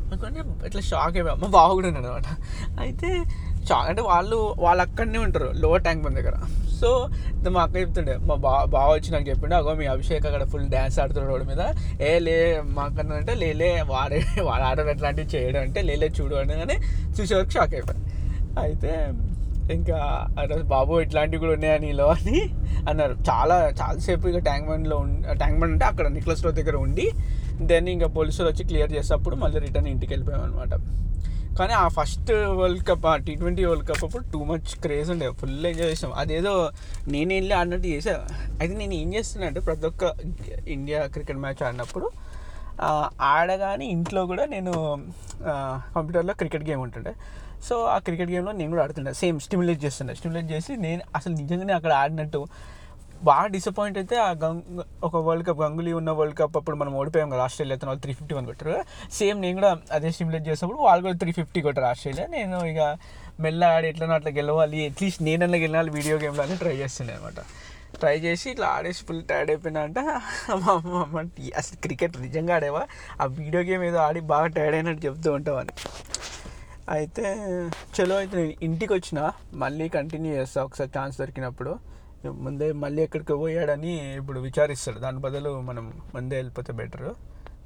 అనుకుంటే 0.06 0.40
ఇట్లా 0.68 0.82
షాక్ 0.90 1.14
అయిపోయా. 1.18 1.34
మా 1.42 1.48
బావ 1.56 1.68
కూడా 1.78 1.88
ఉన్నాడు 1.90 2.08
అనమాట. 2.10 2.28
అయితే 2.84 3.08
షాక్ 3.68 3.88
అంటే 3.92 4.02
వాళ్ళు 4.10 4.38
వాళ్ళు 4.64 4.82
అక్కడనే 4.86 5.20
ఉంటారు 5.26 5.48
లోవర్ 5.62 5.82
ట్యాంక్ 5.86 6.02
బండ్ 6.04 6.18
దగ్గర. 6.20 6.36
సో 6.80 6.88
మా 7.54 7.60
అక్క 7.66 7.74
చెప్తుండే 7.82 8.14
మా 8.28 8.34
బా 8.44 8.52
బావ 8.74 8.88
వచ్చి 8.96 9.10
నాకు 9.14 9.26
చెప్పిండే 9.30 9.56
అగో 9.60 9.72
మీ 9.80 9.86
అభిషేక్ 9.94 10.26
అక్కడ 10.30 10.44
ఫుల్ 10.52 10.66
డ్యాన్స్ 10.74 10.96
ఆడుతున్నాడు 11.02 11.30
రోడ్డు 11.32 11.46
మీద. 11.50 11.62
ఏ 12.08 12.10
లే 12.26 12.36
మా 12.76 12.82
అక్క 12.88 13.06
అంటే 13.20 13.34
లేలే 13.42 13.70
వాడే 13.92 14.20
వాడు 14.48 14.64
ఆడడం 14.70 14.90
ఎట్లాంటివి 14.94 15.28
చేయడం 15.34 15.60
అంటే 15.66 15.82
లేలే 15.90 16.08
చూడు 16.18 16.36
అనగానే 16.42 16.76
చూసేవరకు 17.16 17.54
షాక్ 17.58 17.74
అయిపోయాను 17.78 18.04
అయితే 18.64 18.92
ఇంకా 19.74 19.98
బాబు 20.74 20.92
ఇట్లాంటివి 21.04 21.40
కూడా 21.44 21.54
ఉన్నాయా 21.56 21.76
నీలో 21.84 22.06
అని 22.16 22.38
అన్నారు. 22.90 23.14
చాలా 23.28 23.56
చాలాసేపు 23.80 24.28
ఇక 24.32 24.40
ట్యాంక్ 24.48 24.68
బండ్లో 24.70 24.98
ట్యాంక్ 25.40 25.58
బండ్ 25.60 25.74
అంటే 25.76 25.86
అక్కడ 25.92 26.06
నిక్లస్ 26.16 26.42
రోడ్ 26.44 26.56
దగ్గర 26.60 26.76
ఉండి 26.86 27.06
దెన్ 27.70 27.88
ఇంకా 27.94 28.08
పోలీసులు 28.18 28.48
వచ్చి 28.50 28.64
క్లియర్ 28.70 28.92
చేసేటప్పుడు 28.96 29.36
మళ్ళీ 29.42 29.60
రిటర్న్ 29.66 29.88
ఇంటికి 29.94 30.12
వెళ్ళిపోయాం 30.14 30.42
అనమాట 30.46 30.74
కానీ 31.58 31.74
ఆ 31.82 31.84
ఫస్ట్ 31.98 32.30
వరల్డ్ 32.58 32.82
కప్ 32.88 33.06
ఆ 33.10 33.14
టీ 33.26 33.34
ట్వంటీ 33.40 33.62
వరల్డ్ 33.68 33.86
కప్ 33.90 34.02
అప్పుడు 34.06 34.24
టూ 34.32 34.40
మచ్ 34.50 34.70
క్రేజ్ 34.84 35.10
ఉండే 35.14 35.28
ఫుల్ 35.40 35.54
ఎంజాయ్ 35.70 35.90
చేసాం. 35.92 36.10
అదేదో 36.22 36.52
నేను 37.14 37.30
వెళ్ళి 37.36 37.54
ఆడినట్టు 37.60 37.88
చేసా 37.94 38.14
అయితే 38.60 38.74
నేను 38.82 38.94
ఏం 39.02 39.08
చేస్తున్నా 39.14 39.46
అంటే 39.50 39.60
ప్రతి 39.68 39.86
ఒక్క 39.90 40.04
ఇండియా 40.76 41.00
క్రికెట్ 41.14 41.40
మ్యాచ్ 41.44 41.62
ఆడినప్పుడు 41.68 42.08
ఆడగానే 43.34 43.84
ఇంట్లో 43.96 44.22
కూడా 44.30 44.44
నేను 44.54 44.72
కంప్యూటర్లో 45.94 46.34
క్రికెట్ 46.40 46.64
గేమ్ 46.70 46.82
ఉంటుండే. 46.86 47.14
సో 47.68 47.84
ఆ 47.84 47.98
క్రికెట్ 47.98 48.30
గేమ్లో 48.30 48.52
నేను 48.52 48.70
కూడా 48.70 48.82
ఆడుతుండే. 48.82 49.12
సేమ్ 49.14 49.40
స్టిమ్యులేట్ 49.40 49.84
చేస్తుండే. 49.84 50.14
స్టిమ్యులేట్ 50.14 50.52
చేసి 50.52 50.76
నేను 50.76 51.02
అసలు 51.16 51.34
నిజంగానే 51.34 51.72
అక్కడ 51.72 51.92
ఆడినట్టు 51.92 52.46
బాగా 53.22 53.46
డిసప్పాయింట్ 53.46 53.98
అయితే 53.98 54.16
ఆ 54.16 54.30
గంగ్ 54.32 54.62
ఒక 55.04 55.16
వరల్డ్ 55.16 55.46
కప్ 55.48 55.60
గంగులీ 55.60 55.92
ఉన్న 55.92 56.10
వరల్డ్ 56.10 56.38
కప్ 56.38 56.56
అప్పుడు 56.56 56.76
మనం 56.76 56.94
ఓడిపోయాం 56.94 57.30
కదా 57.30 57.42
ఆస్ట్రేలియాతో 57.42 57.86
వాళ్ళు 57.86 58.02
త్రీ 58.02 58.12
ఫిఫ్టీ 58.12 58.34
వన్ 58.34 58.46
కొట్టారు 58.46 58.74
సేమ్ 59.12 59.40
నేను 59.40 59.54
కూడా 59.54 59.76
అదే 59.92 60.10
స్టిమ్యులేట్ 60.10 60.48
చేసినప్పుడు 60.48 60.78
వాళ్ళు 60.78 61.02
కూడా 61.06 61.16
త్రీ 61.16 61.32
ఫిఫ్టీ 61.32 61.60
కొట్టారు 61.60 61.86
ఆస్ట్రేలియా. 61.86 62.26
నేను 62.26 62.64
ఇక 62.64 62.98
మెల్ల 63.40 63.64
ఆడి 63.64 63.88
ఎట్లనో 63.88 64.14
అట్లా 64.14 64.30
గెలవాలి 64.30 64.86
అట్లీస్ట్ 64.86 65.22
నేనన్నా 65.22 65.58
గెలవాలి 65.58 65.90
వీడియో 65.90 66.18
గేమ్లో 66.18 66.42
అని 66.42 66.56
ట్రై 66.56 66.76
చేస్తున్నాను 66.76 67.18
అనమాట 67.20 67.40
ట్రై 68.00 68.16
చేసి 68.18 68.50
ఇట్లా 68.50 68.66
ఆడేసి 68.66 69.04
ఫుల్ 69.04 69.24
టైర్డ్ 69.24 69.50
అయిపోయినా 69.50 69.80
అంటే. 69.80 70.00
మా 70.62 70.72
అమ్మ 70.72 70.96
అమ్మ 70.96 71.22
అసలు 71.56 71.76
క్రికెట్ 71.82 72.20
నిజంగా 72.20 72.54
ఆడేవా? 72.54 72.86
ఆ 73.20 73.24
వీడియో 73.24 73.62
గేమ్ 73.62 73.84
ఏదో 73.84 73.98
ఆడి 73.98 74.20
బాగా 74.20 74.46
టైర్డ్ 74.46 74.74
అయినట్టు 74.74 75.06
చెప్తూ 75.06 75.32
ఉంటామని 75.32 75.74
అయితే 76.94 77.26
చలో 77.94 78.16
అయితే 78.22 78.34
నేను 78.40 78.54
ఇంటికి 78.66 78.92
వచ్చిన 78.96 79.20
మళ్ళీ 79.62 79.86
కంటిన్యూ 79.96 80.32
చేస్తా. 80.38 80.58
ఒకసారి 80.68 80.90
ఛాన్స్ 80.96 81.16
దొరికినప్పుడు. 81.20 81.72
ముందే 82.44 82.66
మళ్ళీ 82.82 83.00
ఎక్కడికి 83.06 83.34
పోయాడని 83.40 83.92
ఇప్పుడు 84.20 84.38
విచారిస్తాడు. 84.46 84.98
దాని 85.04 85.20
బదులు 85.24 85.50
మనం 85.68 85.86
ముందే 86.16 86.36
వెళ్ళిపోతే 86.40 86.72
బెటర్ 86.80 87.08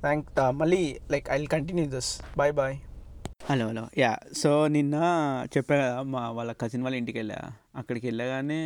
థ్యాంక్ 0.05 0.29
మళ్ళీ 0.61 0.83
like 1.13 1.27
I 1.35 1.37
will 1.39 1.53
continue 1.57 1.85
this 1.97 2.11
bye 2.41 2.53
bye 2.61 2.77
hello 3.49 3.65
hello 3.71 3.85
ya 4.03 4.11
so 4.41 4.51
నిన్న 4.75 4.97
చెప్పా 5.55 5.75
కదా 5.83 6.01
మా 6.15 6.23
వాళ్ళ 6.39 6.51
కజిన్ 6.63 6.83
వాళ్ళ 6.87 6.97
ఇంటికి 7.03 7.19
వెళ్ళా. 7.21 7.39
అక్కడికి 7.81 8.07
వెళ్ళగానే 8.11 8.63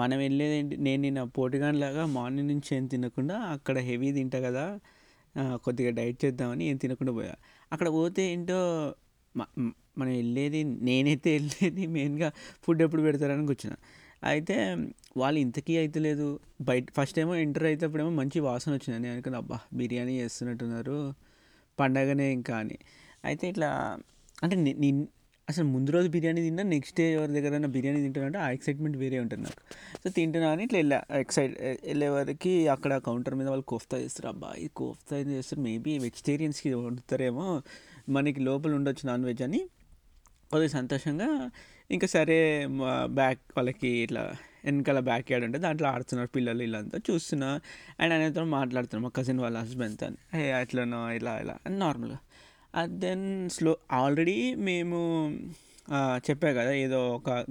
మనం 0.00 0.18
వెళ్ళేది 0.24 0.54
ఏంటి 0.60 0.74
నేను 0.86 1.00
నిన్న 1.06 1.20
పోటీగానిలాగా 1.36 2.02
మార్నింగ్ 2.16 2.50
నుంచి 2.52 2.70
ఏం 2.76 2.84
తినకుండా 2.92 3.36
అక్కడ 3.54 3.78
హెవీ 3.88 4.08
తింటా 4.18 4.38
కదా 4.46 4.64
కొద్దిగా 5.66 5.90
డైట్ 5.98 6.18
చేద్దామని 6.24 6.64
ఏం 6.70 6.76
తినకుండా 6.82 7.12
పోయా. 7.18 7.34
అక్కడ 7.72 7.88
పోతే 7.98 8.22
ఏంటో 8.32 8.58
మనం 9.36 10.08
వెళ్ళేది 10.08 10.64
నేనైతే 10.64 11.32
వెళ్ళేది 11.32 11.86
మెయిన్గా 11.86 12.32
ఫుడ్ 12.62 12.82
ఎప్పుడు 12.82 13.02
పెడతారని 13.02 13.46
కూర్చున్నా. 13.46 13.76
అయితే 14.24 14.76
వాళ్ళు 15.16 15.40
ఇంతకీ 15.40 15.76
అయితే 15.76 16.00
లేదు. 16.00 16.40
బయట 16.62 16.84
ఫస్ట్ 16.96 17.18
ఏమో 17.18 17.34
ఎంటర్ 17.34 17.64
అయితేప్పుడేమో 17.64 18.10
మంచి 18.10 18.40
వాసన 18.40 18.72
వచ్చింది. 18.72 19.00
నేను 19.00 19.12
అనుకున్నా 19.12 19.38
అబ్బా 19.38 19.60
బిర్యానీ 19.74 20.20
చేస్తున్నట్టున్నారు. 20.20 21.14
పండగనే 21.80 22.32
ఇంకా 22.32 22.56
అని. 22.56 22.78
అయితే 23.24 23.48
ఇట్లా 23.48 23.98
అంటే 24.42 24.56
నిన్ 24.56 24.80
నేను 24.80 25.08
అసలు 25.48 25.64
ముందు 25.64 25.90
రోజు 25.90 26.08
బిర్యానీ 26.08 26.42
తిన్నా 26.42 26.62
నెక్స్ట్ 26.62 26.96
డే 26.96 27.12
ఎవరి 27.12 27.32
దగ్గర 27.32 27.66
బిర్యానీ 27.66 28.00
తింటానంటే 28.00 28.38
ఆ 28.38 28.50
ఎక్సైట్మెంట్ 28.50 28.96
వేరే 28.96 29.18
ఉంటుంది 29.18 29.42
నాకు. 29.42 29.62
సో 30.04 30.10
తింటున్నా 30.10 30.50
అని 30.50 30.62
ఇట్లా 30.62 30.78
వెళ్ళా. 30.78 31.02
ఎక్సైట్ 31.18 31.60
వెళ్ళే 31.60 32.08
వరకు 32.08 32.68
అక్కడ 32.68 32.98
కౌంటర్ 32.98 33.34
మీద 33.34 33.48
వాళ్ళు 33.48 33.64
కోఫ్తా 33.64 33.98
చేస్తారు. 33.98 34.28
అబ్బా 34.28 34.54
ఈ 34.58 34.68
కోఫ్తా 34.76 35.18
ఏం 35.18 35.30
చేస్తారు. 35.30 35.62
మేబీ 35.62 35.98
వెజిటేరియన్స్కి 35.98 36.74
వండుతారేమో. 36.74 37.62
మనకి 38.08 38.40
లోపల 38.40 38.74
ఉండొచ్చు 38.74 39.06
నాన్ 39.06 39.24
వెజ్ 39.24 39.42
అని 39.42 39.58
కొద్దిగా 40.50 40.68
సంతోషంగా 40.68 41.50
ఇంకా 41.90 42.06
సరే 42.06 42.68
బ్యాక్ 43.04 43.38
వాళ్ళకి 43.56 43.88
ఇట్లా 43.88 44.32
వెనకాల 44.64 45.00
బ్యాక్ 45.00 45.32
యార్డ్ 45.32 45.44
ఉంటే 45.46 45.58
దాంట్లో 45.58 45.88
ఆడుతున్నారు 45.88 46.28
పిల్లలు 46.28 46.58
వీళ్ళంతా 46.58 46.98
చూస్తున్నా. 47.10 47.60
అండ్ 48.00 48.14
ఆయనతో 48.14 48.44
మాట్లాడుతున్నాం 48.44 49.02
మా 49.02 49.08
కజిన్ 49.08 49.40
వాళ్ళ 49.40 49.58
హస్బెండ్తో 49.58 50.08
హే 50.34 50.52
అట్లనో 50.52 51.10
ఇలా 51.10 51.38
ఇలా. 51.38 51.56
అని 51.66 51.78
నార్మల్గా 51.78 52.18
అది 52.74 52.98
దెన్ 52.98 53.50
స్లో 53.50 53.76
ఆల్రెడీ 53.92 54.54
మేము 54.54 55.28
చెప్పా 56.30 56.48
కదా 56.48 56.72
ఏదో 56.72 57.08
ఒక 57.14 57.44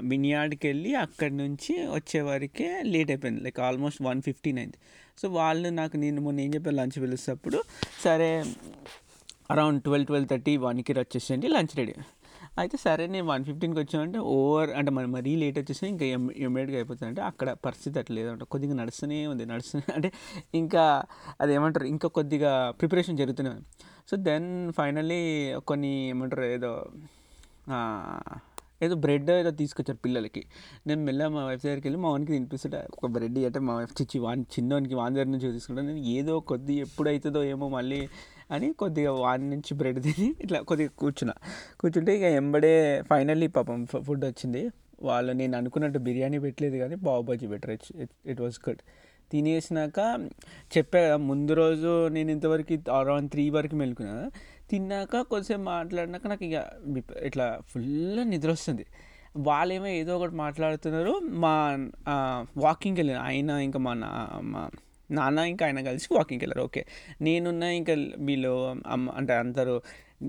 బిన్యార్డ్కి 0.00 0.66
వెళ్ళి 0.66 0.94
అక్కడి 0.94 1.36
నుంచి 1.36 1.86
వచ్చే 1.86 2.20
వరకే 2.20 2.82
లేట్ 2.82 3.10
అయిపోయింది. 3.10 3.40
లైక్ 3.42 3.60
ఆల్మోస్ట్ 3.60 4.02
వన్ 4.02 4.22
ఫిఫ్టీన్ 4.22 4.58
అయింది 4.58 4.76
సో 5.18 5.28
వాళ్ళు 5.28 5.68
నాకు 5.68 5.96
నేను 5.96 6.20
మొన్న 6.20 6.40
ఏం 6.40 6.54
చెప్పాను 6.54 6.76
లంచ్ 6.76 7.02
పిలుస్తప్పుడు 7.02 7.62
సరే 8.04 8.44
అరౌండ్ 9.52 9.80
ట్వెల్వ్ 9.82 10.06
ట్వెల్వ్ 10.06 10.28
థర్టీ 10.28 10.54
వన్కి 10.56 10.94
వచ్చేసేయండి 10.98 11.48
లంచ్ 11.48 11.74
రెడీ. 11.80 11.94
అయితే 12.60 12.76
సరే 12.76 13.04
నేను 13.06 13.26
వన్ 13.26 13.44
ఫిఫ్టీన్కి 13.44 13.80
వచ్చామంటే 13.80 14.18
ఓవర్ 14.18 14.70
అంటే 14.70 14.90
మరి 14.96 15.06
మరీ 15.06 15.32
లేట్ 15.42 15.58
వచ్చేసి 15.58 15.84
ఇంకా 15.86 16.04
ఇమ్మీడియట్గా 16.44 16.76
అయిపోతుంది 16.76 17.08
అంటే 17.08 17.22
అక్కడ 17.22 17.48
పరిస్థితి 17.66 17.96
అట్లా 17.98 18.14
లేదంట. 18.16 18.44
కొద్దిగా 18.44 18.74
నడుస్తూనే 18.74 19.18
ఉంది 19.26 19.44
నడుస్తూనే 19.46 19.86
అంటే 19.94 20.08
ఇంకా 20.54 20.84
అది 21.40 21.52
ఏమంటారు 21.54 21.86
ఇంకా 21.94 22.08
కొద్దిగా 22.08 22.52
ప్రిపరేషన్ 22.70 23.18
జరుగుతూనే 23.22 23.50
ఉంది. 23.54 23.64
సో 24.10 24.16
దెన్ 24.28 24.48
ఫైనల్లీ 24.72 25.20
కొన్ని 25.70 25.92
ఏమంటారు 26.08 26.46
ఏదో 26.56 26.72
ఏదో 28.84 28.94
బ్రెడ్ 28.96 29.28
ఏదో 29.30 29.50
తీసుకొచ్చారు 29.50 29.98
పిల్లలకి. 30.04 30.40
నేను 30.86 31.00
మెల్ల 31.04 31.26
మా 31.28 31.42
వైఫ్ 31.46 31.62
దగ్గరికి 31.64 31.86
వెళ్ళి 31.86 32.00
మా 32.02 32.10
వానికి 32.10 32.32
తినిపిస్తుంటే. 32.32 32.78
ఒక 32.96 33.06
బ్రెడ్ 33.06 33.38
అంటే 33.38 33.60
మా 33.68 33.74
వైఫ్ 33.76 33.92
చిచ్చి 34.00 34.18
వాన్ 34.20 34.42
చిన్నవానికి 34.54 34.94
వాన్ 34.94 35.14
దగ్గర 35.14 35.28
నుంచి 35.28 35.50
తీసుకుంటాను 35.52 35.88
నేను 35.88 36.04
ఏదో 36.18 36.34
కొద్ది 36.40 36.74
ఎప్పుడు 36.86 37.08
అవుతుందో 37.08 37.44
ఏమో 37.44 37.68
మళ్ళీ 37.68 38.00
అని 38.52 38.68
కొద్దిగా 38.72 39.12
వాని 39.24 39.46
నుంచి 39.50 39.72
బ్రెడ్ 39.80 40.00
తిని 40.02 40.28
ఇట్లా 40.40 40.60
కొద్దిగా 40.70 40.92
కూర్చున్నా. 40.98 41.34
కూర్చుంటే 41.80 42.12
ఇక 42.18 42.26
ఎంబడే 42.40 42.74
ఫైనల్లీ 43.10 43.48
పాపం 43.56 43.86
ఫుడ్ 44.06 44.24
వచ్చింది. 44.24 44.62
వాళ్ళు 45.02 45.32
నేను 45.32 45.54
అనుకున్నట్టు 45.58 46.00
బిర్యానీ 46.08 46.38
పెట్టలేదు 46.38 46.76
కానీ 46.76 46.96
pav 47.06 47.22
bhaji 47.22 47.46
better 47.46 47.72
it 48.26 48.40
was 48.40 48.58
good 48.68 48.82
తినేసినాక 49.32 49.98
చెప్పా 50.76 50.98
కదా 51.04 51.16
ముందు 51.28 51.52
రోజు 51.52 51.92
నేను 52.08 52.30
ఇంతవరకు 52.30 52.76
అరౌండ్ 52.92 53.30
త్రీ 53.30 53.44
వరకు 53.50 53.76
మెలుకున్నా. 53.76 54.16
తిన్నాక 54.70 55.20
కొద్దిసేపు 55.30 55.64
మాట్లాడినాక 55.68 56.26
నాకు 56.26 56.44
ఇక 56.44 56.58
ఇట్లా 57.28 57.46
ఫుల్ 57.70 58.20
నిద్ర 58.30 58.50
వస్తుంది. 58.50 58.84
వాళ్ళేమో 59.36 59.88
ఏదో 60.00 60.12
ఒకటి 60.18 60.34
మాట్లాడుతున్నారు. 60.34 61.12
మా 61.44 61.54
వాకింగ్కి 62.56 63.00
వెళ్ళిన 63.00 63.18
ఆయన 63.28 63.50
ఇంకా 63.66 63.78
మా 63.78 63.94
నా 64.04 64.10
మా 64.52 64.62
నాన్న 65.18 65.38
ఇంకా 65.52 65.64
ఆయన 65.68 65.80
కలిసి 65.90 66.08
వాకింగ్కి 66.16 66.44
వెళ్ళారు. 66.44 66.64
ఓకే 66.68 66.82
నేనున్న 67.26 67.64
ఇంకా 67.80 67.94
వీళ్ళు 68.28 68.52
అమ్మ 68.94 69.06
అంటే 69.20 69.34
అందరూ 69.42 69.74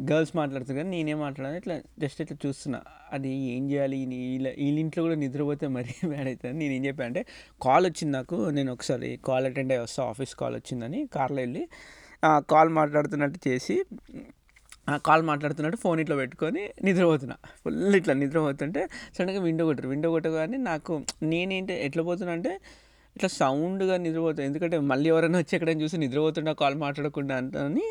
గర్ల్స్ 0.09 0.31
మాట్లాడుతుంది 0.39 0.77
కానీ 0.79 0.91
నేనేం 0.95 1.19
మాట్లాడాను. 1.25 1.57
ఇట్లా 1.61 1.75
జస్ట్ 2.03 2.19
ఇట్లా 2.23 2.37
చూస్తున్నా. 2.45 2.79
అది 3.15 3.31
ఏం 3.55 3.63
చేయాలి? 3.71 3.97
వీళ్ళ 4.11 4.47
వీళ్ళింట్లో 4.61 5.01
కూడా 5.07 5.17
నిద్రపోతే 5.23 5.65
మరీ 5.77 5.93
బ్యాడ్ 6.13 6.29
అవుతుంది. 6.31 6.55
నేను 6.61 6.73
ఏం 6.77 6.83
చెప్పాను 6.85 7.09
అంటే 7.11 7.21
కాల్ 7.65 7.85
వచ్చింది 7.89 8.13
నాకు. 8.19 8.37
నేను 8.57 8.71
ఒకసారి 8.77 9.09
కాల్ 9.29 9.47
అటెండ్ 9.49 9.73
అయ్యి 9.75 9.83
వస్తా. 9.85 10.01
ఆఫీస్ 10.13 10.33
కాల్ 10.41 10.55
వచ్చిందని 10.59 11.01
కార్లో 11.17 11.41
వెళ్ళి 11.45 11.63
కాల్ 12.53 12.69
మాట్లాడుతున్నట్టు 12.79 13.39
చేసి 13.47 13.75
ఆ 14.89 14.93
కాల్ 15.07 15.21
మాట్లాడుతున్నట్టు 15.29 15.77
ఫోన్ 15.77 15.99
ఇట్లా 16.03 16.15
పెట్టుకొని 16.15 16.63
నిద్రపోతున్నా. 16.83 17.35
ఫుల్ 17.63 17.77
ఇట్లా 17.99 18.13
నిద్రపోతుంటే 18.13 18.81
సడన్గా 19.17 19.41
విండో 19.47 19.63
కొట్టరు. 19.65 19.89
విండో 19.93 20.09
కొట్టగానే 20.11 20.57
నాకు 20.71 20.93
నేనేంటి 21.33 21.73
ఎట్లా 21.87 22.03
పోతున్నా 22.03 22.33
అంటే 22.33 22.53
ఇట్లా 23.15 23.29
సౌండ్గా 23.39 23.95
నిద్రపోతుంది 24.03 24.45
ఎందుకంటే 24.49 24.77
మళ్ళీ 24.91 25.07
ఎవరైనా 25.13 25.39
వచ్చి 25.41 25.53
ఎక్కడైనా 25.57 25.81
చూసి 25.85 25.97
నిద్రపోతున్నా 26.03 26.51
కాల్ 26.61 26.75
మాట్లాడకుండా 26.83 27.35
అని 27.65 27.85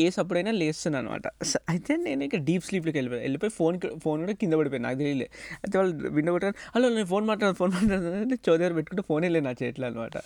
ఏ 0.00 0.04
సప్పుడైనా 0.16 0.52
లేస్తున్నాను 0.60 1.10
అనమాట 1.10 1.26
అయితే 1.72 1.92
నేను 2.06 2.22
ఇక 2.28 2.36
డీప్ 2.48 2.64
స్లీప్లోకి 2.68 2.98
వెళ్ళిపోయాను 2.98 3.24
వెళ్ళిపోయి 3.26 3.52
ఫోన్ 3.58 3.76
ఫోన్ 4.04 4.18
కూడా 4.24 4.34
కింద 4.42 4.54
పడిపోయాను. 4.60 4.86
నాకు 4.88 4.98
తెలియలే. 5.02 5.28
అయితే 5.62 5.74
వాళ్ళు 5.80 6.10
విండో 6.16 6.32
కొట్టారు 6.36 6.56
హలో 6.74 6.88
నేను 6.96 7.08
ఫోన్ 7.12 7.26
మాట్లాడు 7.30 7.56
ఫోన్ 7.60 7.72
మాట్లాడుతాను 7.76 8.20
అంటే 8.24 8.38
చౌదరి 8.48 8.74
పెట్టుకుంటే 8.78 9.04
ఫోన్ 9.10 9.22
వెళ్ళే 9.28 9.42
నా 9.48 9.52
చేతిలో 9.62 9.86
అనమాట. 9.90 10.16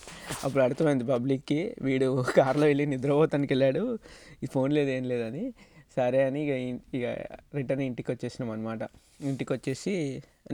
అప్పుడు 0.45 0.63
అర్థమైంది 0.69 1.07
పబ్లిక్కి 1.13 1.61
వీడు 1.89 2.09
కార్లో 2.41 2.67
వెళ్ళి 2.73 2.87
నిద్రపోతానికి 2.95 3.53
వెళ్ళాడు. 3.55 3.85
ఈ 4.45 4.49
ఫోన్ 4.57 4.73
లేదు 4.79 4.93
ఏం 4.99 5.07
లేదని 5.13 5.45
సరే 5.97 6.21
అని 6.29 6.41
ఇక 6.47 6.53
ఇక 6.99 7.07
రిటర్న్ 7.59 7.83
ఇంటికి 7.89 8.09
వచ్చేసినాం 8.13 8.51
అనమాట. 8.55 8.83
ఇంటికి 9.31 9.51
వచ్చేసి 9.57 9.95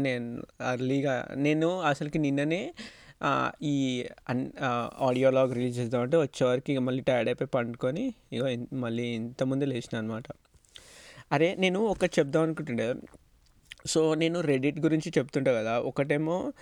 నేను 0.07 0.29
అర్లీగా 0.71 1.15
నేను 1.47 1.69
అసలుకి 1.91 2.19
నిన్ననే 2.25 2.63
ఈ 3.63 4.05
అన్ 4.29 4.51
ఆడియో 4.99 5.31
లాగ్ 5.31 5.55
రిలీజ్ 5.55 5.79
చేద్దామంటే 5.79 6.17
వచ్చేవరకు 6.17 6.71
ఇక 6.73 6.79
మళ్ళీ 6.79 7.03
టైర్డ్ 7.03 7.29
అయిపోయి 7.29 7.49
పండుకొని 7.49 8.15
ఇక 8.33 8.43
మళ్ళీ 8.75 9.03
ఇంతకుముందే 9.03 9.67
లేచిన 9.67 9.99
అనమాట 9.99 10.25
అరే 11.33 11.55
నేను 11.59 11.81
ఒకటి 11.81 12.21
చెప్దాం 12.21 12.43
అనుకుంటుండే. 12.43 12.95
సో 13.87 14.15
నేను 14.15 14.41
రెడిట్ 14.41 14.79
గురించి 14.79 15.13
చెప్తుంటా 15.19 15.53
కదా 15.53 15.81
ఒకటేమో 15.81 16.53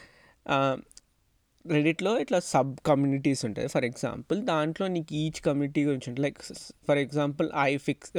రెడిట్లో 1.75 2.11
ఇట్లా 2.23 2.39
సబ్ 2.51 2.73
కమ్యూనిటీస్ 2.89 3.43
ఉంటాయి. 3.47 3.69
ఫర్ 3.75 3.85
ఎగ్జాంపుల్ 3.89 4.39
దాంట్లో 4.51 4.87
నీకు 4.95 5.13
ఈచ్ 5.21 5.41
కమ్యూనిటీ 5.47 5.83
గురించి 5.89 6.07
ఉంటుంది 6.11 6.23
like 6.25 6.39
for 6.89 7.01
example 7.05 7.49
I 7.65 7.73
fix 7.87 8.11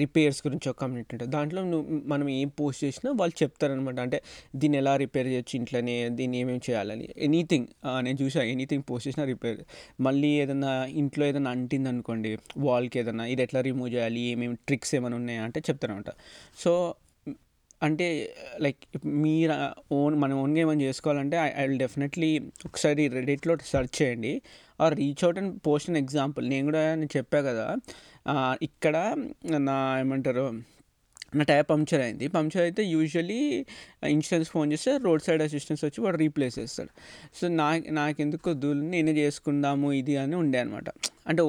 repairs 0.00 0.40
గురించి 0.46 0.66
ఒక 0.72 0.76
కమ్యూనిటీ 0.82 1.10
ఉంటుంది. 1.14 1.30
దాంట్లో 1.36 1.60
నువ్వు 1.72 1.98
మనం 2.12 2.26
ఏం 2.38 2.50
పోస్ట్ 2.60 2.80
చేసినా 2.84 3.10
వాళ్ళు 3.20 3.36
చెప్తారనమాట 3.42 3.98
అంటే 4.06 4.20
దీన్ని 4.62 4.78
ఎలా 4.82 4.94
రిపేర్ 5.04 5.28
చేయొచ్చు 5.32 5.54
ఇంట్లోనే? 5.60 5.96
దీన్ని 6.20 6.38
ఏమేమి 6.42 6.62
చేయాలని? 6.68 7.08
ఎనీథింగ్ 7.28 7.68
నేను 8.06 8.18
చూసా 8.22 8.42
ఎనీథింగ్ 8.54 8.84
పోస్ట్ 8.90 9.08
చేసినా 9.08 9.26
రిపేర్ 9.32 9.60
మళ్ళీ 10.08 10.32
ఏదైనా 10.44 10.72
ఇంట్లో 11.02 11.26
ఏదైనా 11.30 11.52
అంటింది 11.56 11.90
అనుకోండి 11.94 12.32
వాల్కి 12.68 12.98
ఏదైనా 13.02 13.26
ఇది 13.34 13.44
ఎట్లా 13.46 13.62
రిమూవ్ 13.68 13.92
చేయాలి? 13.96 14.24
ఏమేమి 14.34 14.58
ట్రిక్స్ 14.68 14.94
ఏమైనా 15.00 15.18
ఉన్నాయా? 15.22 15.44
అంటే 15.48 15.60
చెప్తారనమాట 15.70 16.10
సో 16.64 16.72
అంటే 17.86 18.06
లైక్ 18.64 18.82
మీరు 19.24 19.54
ఓన్ 19.98 20.14
మన 20.22 20.32
ఓన్గా 20.42 20.60
ఏమైనా 20.64 20.84
చేసుకోవాలంటే 20.88 21.36
ఐ 21.60 21.64
విల్ 21.68 21.80
డెఫినెట్లీ 21.84 22.30
ఒకసారి 22.68 23.04
రెడిట్లో 23.18 23.54
సెర్చ్ 23.72 23.94
చేయండి. 24.00 24.32
Or 24.84 24.94
reach 25.02 25.22
out 25.26 25.38
and 25.42 25.54
post 25.68 25.88
an 25.92 26.00
example 26.02 26.44
నేను 26.52 26.64
కూడా 26.70 26.82
నేను 27.00 27.12
చెప్పా 27.16 27.40
కదా 27.48 27.66
ఇక్కడ 28.68 28.96
నా 29.70 29.78
ఏమంటారు 30.02 30.46
నా 31.38 31.42
టైర్ 31.50 31.66
పంక్చర్ 31.72 32.02
అయింది. 32.04 32.26
పంక్చర్ 32.36 32.62
అయితే 32.66 32.82
యూజువలీ 32.92 33.40
ఇన్సూరెన్స్ 34.14 34.48
ఫోన్ 34.54 34.68
చేస్తే 34.72 34.92
రోడ్ 35.06 35.22
సైడ్ 35.26 35.42
అసిస్టెన్స్ 35.44 35.82
వచ్చి 35.86 36.00
వాడు 36.04 36.18
రీప్లేస్ 36.24 36.56
చేస్తాడు. 36.60 36.92
సో 37.38 37.44
నా 37.60 37.68
నాకెందుకు 38.00 38.52
దూలని 38.62 38.90
నేనే 38.94 39.12
చేసుకుందాము 39.20 39.88
ఇది 40.00 40.16
అని 40.22 40.36
ఉండే 40.42 40.60
అనమాట 40.64 40.88
అంటే 41.30 41.42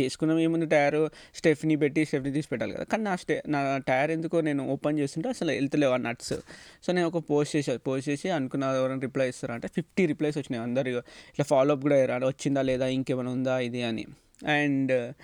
చేసుకున్నాం 0.00 0.38
ఏముంది 0.38 0.66
టైర్ 0.66 1.08
స్టెఫ్ని 1.36 1.76
పెట్టి 1.76 2.04
స్టెఫ్ని 2.04 2.32
తీసి 2.32 2.48
పెట్టాలి 2.48 2.72
కదా. 2.72 2.84
కానీ 2.84 3.02
నా 3.02 3.16
స్టే 3.16 3.42
నా 3.48 3.78
టైర్ 3.78 4.10
ఎందుకో 4.10 4.40
నేను 4.40 4.68
ఓపెన్ 4.68 4.98
చేస్తుంటే 4.98 5.28
అసలు 5.28 5.52
వెళ్తలేవు 5.52 5.92
ఆ 5.92 5.96
నట్స్. 5.96 6.32
సో 6.82 6.92
నేను 6.92 7.06
ఒక 7.06 7.30
పోస్ట్ 7.30 7.56
చేసా 7.56 7.76
పోస్ట్ 7.76 8.08
చేసి 8.08 8.30
అనుకున్న 8.30 8.64
ఎవరైనా 8.64 9.00
రిప్లై 9.00 9.28
ఇస్తారా 9.28 9.54
అంటే 9.54 9.68
ఫిఫ్టీ 9.68 10.06
రిప్లైస్ 10.06 10.38
వచ్చినాయి 10.38 10.64
అందరు 10.64 10.88
ఇట్లా 10.88 11.44
ఫాలో 11.44 11.74
అప్ 11.74 11.82
కూడా 11.82 11.94
అయ్యారు? 11.94 12.26
వచ్చిందా 12.26 12.62
లేదా? 12.62 12.86
ఇంకేమైనా 12.86 13.30
ఉందా? 13.30 13.58
ఇది 13.58 13.82
అని. 13.82 14.06
అండ్ 14.48 15.14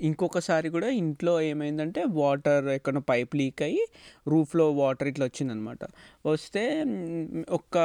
ఇంకొకసారి 0.00 0.68
కూడా 0.68 0.88
ఇంట్లో 0.88 1.40
ఏమైందంటే 1.40 2.04
వాటర్ 2.04 2.68
ఎక్కడో 2.68 3.00
పైప్ 3.00 3.36
లీక్ 3.36 3.62
అయ్యి 3.62 3.84
రూఫ్లో 4.28 4.72
వాటర్ 4.72 5.08
ఇట్లా 5.08 5.26
వచ్చిందనమాట. 5.26 5.78
వస్తే 6.26 6.64
ఒక్క 7.48 7.76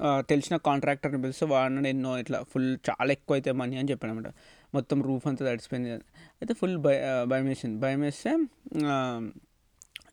ఒక 0.00 0.22
తెలిసిన 0.28 0.56
కాంట్రాక్టర్ని 0.56 1.22
పిలిస్తే 1.22 1.46
వాడిని 1.46 1.88
ఎన్నో 1.88 2.18
ఇట్లా 2.18 2.42
ఫుల్ 2.52 2.70
చాలా 2.90 3.12
ఎక్కువ 3.12 3.34
అయితే 3.34 3.52
మనీ 3.52 3.76
అని 3.76 3.90
చెప్పాను 3.90 4.14
అనమాట 4.14 4.32
మొత్తం 4.74 5.02
రూఫ్ 5.02 5.26
అంతా 5.26 5.42
తడిసిపోయింది. 5.50 5.90
అయితే 6.42 6.54
ఫుల్ 6.54 6.76
భయ 6.78 7.24
భయం 7.26 7.46
వేసింది 7.46 7.78
భయం 7.80 8.00
వేస్తే 8.00 8.32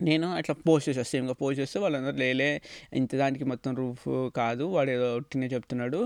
నేను 0.02 0.28
అట్లా 0.40 0.54
పోస్ట్ 0.68 0.90
చేసా 0.90 1.04
సేమ్గా 1.04 1.36
పోస్ట్ 1.42 1.60
చేస్తే 1.62 1.80
వాళ్ళందరూ 1.80 2.18
లేలే 2.18 2.50
ఇంత 2.94 3.12
దానికి 3.16 3.44
మొత్తం 3.44 3.72
రూఫ్ 3.76 4.08
కాదు 4.36 4.66
వాడు 4.76 4.92
ఏదో 4.92 5.08
ఒట్టినే 5.16 5.48
చెప్తున్నాడు 5.48 6.02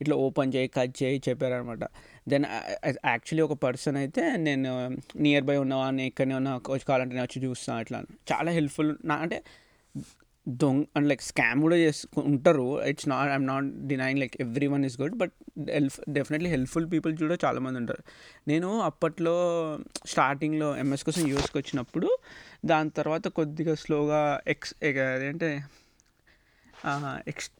ఇట్లా 0.00 0.16
ఓపెన్ 0.16 0.52
చేయి 0.54 0.68
కట్ 0.68 0.94
చేయి 1.02 1.18
చెప్పారనమాట. 1.28 1.84
దెన్ 2.28 2.46
యాక్చువల్లీ 3.06 3.42
ఒక 3.42 3.56
పర్సన్ 3.66 3.96
అయితే 3.96 4.36
నేను 4.36 4.72
నియర్ 5.16 5.44
బై 5.44 5.56
ఉన్నవాడిని 5.56 6.06
ఎక్కడనే 6.06 6.34
ఇక్కడనే 6.34 6.34
ఉన్నా 6.34 6.52
కావాలంటే 6.86 7.14
నేను 7.14 7.26
వచ్చి 7.28 7.40
చూస్తాను 7.46 7.78
అట్లా. 7.78 8.00
చాలా 8.32 8.50
హెల్ప్ఫుల్ 8.50 8.92
నా 9.04 9.16
అంటే 9.16 9.38
దొంగ 10.48 10.84
అండ్ 10.96 11.08
లైక్ 11.08 11.22
స్కామ్ 11.22 11.62
కూడా 11.62 11.76
చేసుకు 11.76 12.20
ఉంటారు. 12.20 12.82
It's 12.84 13.08
not 13.08 13.30
I'm 13.30 13.46
not 13.46 13.86
denying 13.86 14.20
like 14.20 14.36
everyone 14.66 14.84
is 14.84 15.00
good 15.00 15.16
but 15.16 15.32
help 15.70 16.10
definitely 16.10 16.50
helpful 16.50 16.92
people 16.92 17.18
కూడా 17.18 17.38
చాలామంది 17.44 17.78
ఉంటారు. 17.78 18.02
నేను 18.48 18.80
అప్పట్లో 18.80 19.34
స్టార్టింగ్లో 20.06 20.76
ఎంఎస్ 20.76 21.04
కోసం 21.04 21.28
యూఎస్కి 21.28 21.58
వచ్చినప్పుడు 21.58 22.18
దాని 22.64 22.90
తర్వాత 22.90 23.28
కొద్దిగా 23.28 23.74
స్లోగా 23.74 24.40
ఎక్స్ 24.48 24.74
అంటే 24.84 25.62
X 27.28 27.50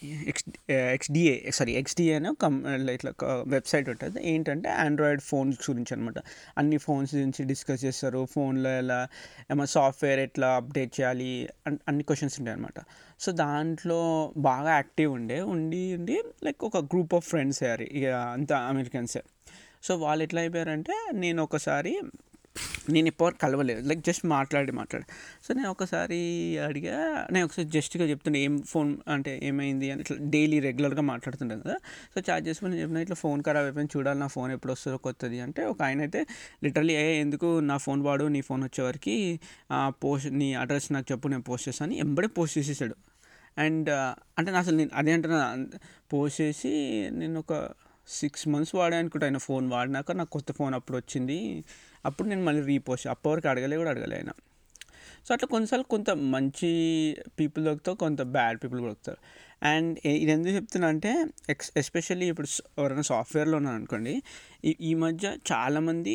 X 0.00 0.70
XDA 0.70 1.50
sorry 1.50 1.72
XDA 1.72 2.14
అనే 2.14 2.30
కం 2.42 2.66
ఇట్లా 2.90 3.12
వెబ్సైట్ 3.46 3.88
ఉంటుంది. 3.88 4.28
ఏంటంటే 4.28 4.68
ఆండ్రాయిడ్ 4.68 5.20
ఫోన్స్ 5.20 5.70
గురించి 5.70 5.94
అనమాట 5.94 6.14
అన్ని 6.58 6.76
ఫోన్స్ 6.76 7.14
గురించి 7.14 7.44
డిస్కస్ 7.44 7.84
చేస్తారు. 7.84 8.26
ఫోన్లో 8.32 8.70
ఎలా 8.70 9.08
ఏమైనా 9.50 9.64
సాఫ్ట్వేర్ 9.64 10.20
ఎట్లా 10.20 10.56
అప్డేట్ 10.56 11.00
చేయాలి? 11.00 11.48
అన్- 11.66 11.78
అన్ని 11.88 12.02
క్వశ్చన్స్ 12.02 12.40
ఉంటాయి 12.40 12.56
అనమాట 12.56 12.82
సో 13.20 13.32
దాంట్లో 13.32 14.32
బాగా 14.36 14.70
యాక్టివ్ 14.70 15.12
ఉండే 15.12 15.40
ఉండి 15.40 15.94
ఉండి 15.94 16.22
లైక్ 16.44 16.64
ఒక 16.64 16.76
గ్రూప్ 16.76 17.14
ఆఫ్ 17.14 17.28
ఫ్రెండ్స్ 17.28 17.62
అయ్యారు. 17.62 17.82
ఇక 17.82 18.06
అంతా 18.06 18.58
అమెరికన్సే 18.58 19.22
సో 19.82 19.96
వాళ్ళు 19.96 20.24
ఎట్లా 20.24 20.40
అయిపోయారంటే 20.40 21.10
నేను 21.14 21.42
ఒకసారి 21.42 22.00
నేను 22.90 23.06
ఎప్పటివరకు 23.06 23.38
కలవలేదు. 23.38 23.88
లైక్ 23.88 24.00
జస్ట్ 24.00 24.26
మాట్లాడి 24.26 24.72
మాట్లాడి. 24.72 25.06
సో 25.48 25.54
నేను 25.54 25.70
ఒకసారి 25.70 26.58
అడిగా 26.58 27.28
నేను 27.32 27.44
ఒకసారి 27.44 27.68
జస్ట్గా 27.68 28.04
చెప్తుండే 28.04 28.40
ఏం 28.40 28.62
ఫోన్ 28.62 28.96
అంటే 29.08 29.40
ఏమైంది? 29.42 29.90
అని 29.90 30.00
ఇట్లా 30.00 30.16
డైలీ 30.20 30.60
రెగ్యులర్గా 30.60 31.00
మాట్లాడుతుంటాను 31.00 31.60
కదా. 31.60 31.76
సో 32.14 32.22
చార్జ్ 32.30 32.48
చేసుకుని 32.48 32.70
నేను 32.70 32.82
చెప్పిన 32.82 32.98
ఇట్లా 32.98 33.14
ఫోన్ 33.14 33.42
ఖరాబ్ 33.42 33.66
అయిపోయింది 33.66 33.98
చూడాలి 33.98 34.20
నా 34.20 34.26
ఫోన్ 34.26 34.52
ఎప్పుడు 34.52 34.72
వస్తుందో 34.72 34.96
కొత్తది. 34.96 35.40
అంటే 35.40 35.64
ఒక 35.64 35.82
ఆయన 35.82 36.00
అయితే 36.00 36.26
లిటరలీ 36.64 36.94
ఏ 36.94 37.20
ఎందుకు 37.20 37.60
నా 37.60 37.76
ఫోన్ 37.76 38.02
వాడు 38.02 38.24
నీ 38.24 38.40
ఫోన్ 38.40 38.62
వచ్చేవరకు 38.62 39.38
పోస్ట్ 39.88 40.28
నీ 40.28 40.54
అడ్రస్ 40.54 40.92
నాకు 40.92 41.06
చెప్పు 41.12 41.28
నేను 41.28 41.42
పోస్ట్ 41.42 41.68
చేస్తాను 41.68 41.92
ఎంబడే 41.92 42.26
పోస్ట్ 42.28 42.58
చేసేసాడు. 42.58 42.96
అండ్ 43.58 43.88
అంటే 44.38 44.52
నా 44.52 44.58
అసలు 44.58 44.76
నేను 44.76 44.90
అదే 44.94 45.12
అంటున్నా 45.12 45.66
పోస్ట్ 46.12 46.40
చేసి 46.40 46.68
నేను 47.12 47.44
ఒక 47.48 47.68
సిక్స్ 48.08 48.48
మంత్స్ 48.48 48.74
వాడా 48.74 48.96
అనుకుంటా 48.96 49.26
ఆయన 49.26 49.36
ఫోన్ 49.36 49.70
వాడినాక. 49.70 50.12
నాకు 50.12 50.30
కొత్త 50.30 50.52
ఫోన్ 50.52 50.74
అప్పుడు 50.74 50.96
వచ్చింది. 50.96 51.64
అప్పుడు 52.04 52.28
నేను 52.28 52.44
మళ్ళీ 52.44 52.62
రీపోస్ట్ 52.62 53.06
అప్పటివరకు 53.08 53.48
అడగలే 53.48 53.76
కూడా 53.76 53.90
అడగలే 53.90 54.16
ఆయన. 54.16 54.32
సో 55.26 55.34
అట్లా 55.34 55.48
కొన్నిసార్లు 55.48 55.84
కొంత 55.84 56.10
మంచి 56.10 56.70
పీపుల్ 57.40 57.64
దొరుకుతారు 57.64 57.96
కొంత 57.96 58.22
బ్యాడ్ 58.22 58.58
పీపుల్ 58.62 58.80
దొరుకుతారు. 58.80 59.20
అండ్ 59.62 59.98
ఇది 60.06 60.30
ఎందుకు 60.32 60.54
చెప్తున్నా 60.54 60.88
అంటే 60.88 61.10
ఎక్స్ 61.48 61.72
ఎస్పెషల్లీ 61.76 62.26
ఇప్పుడు 62.26 62.48
ఎవరైనా 62.78 63.02
సాఫ్ట్వేర్లో 63.02 63.56
ఉన్నారు 63.56 63.76
అనుకోండి 63.76 64.22
ఈ 64.64 64.76
ఈ 64.80 64.94
మధ్య 64.94 65.36
చాలామంది 65.52 66.14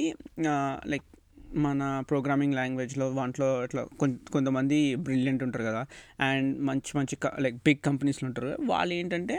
లైక్ 0.88 1.06
మన 1.56 2.04
ప్రోగ్రామింగ్ 2.10 2.54
లాంగ్వేజ్లో 2.54 3.06
వాటిలో 3.12 3.64
ఇట్లా 3.64 3.82
కొన్ 4.00 4.18
కొంతమంది 4.34 4.96
బ్రిలియంట్ 4.96 5.44
ఉంటారు 5.44 5.64
కదా. 5.64 5.86
అండ్ 6.20 6.62
మంచి 6.62 6.92
మంచి 6.98 7.18
లైక్ 7.40 7.56
బిగ్ 7.66 7.82
కంపెనీస్లో 7.86 8.28
ఉంటారు 8.28 8.58
వాళ్ళు 8.62 8.94
ఏంటంటే 8.94 9.38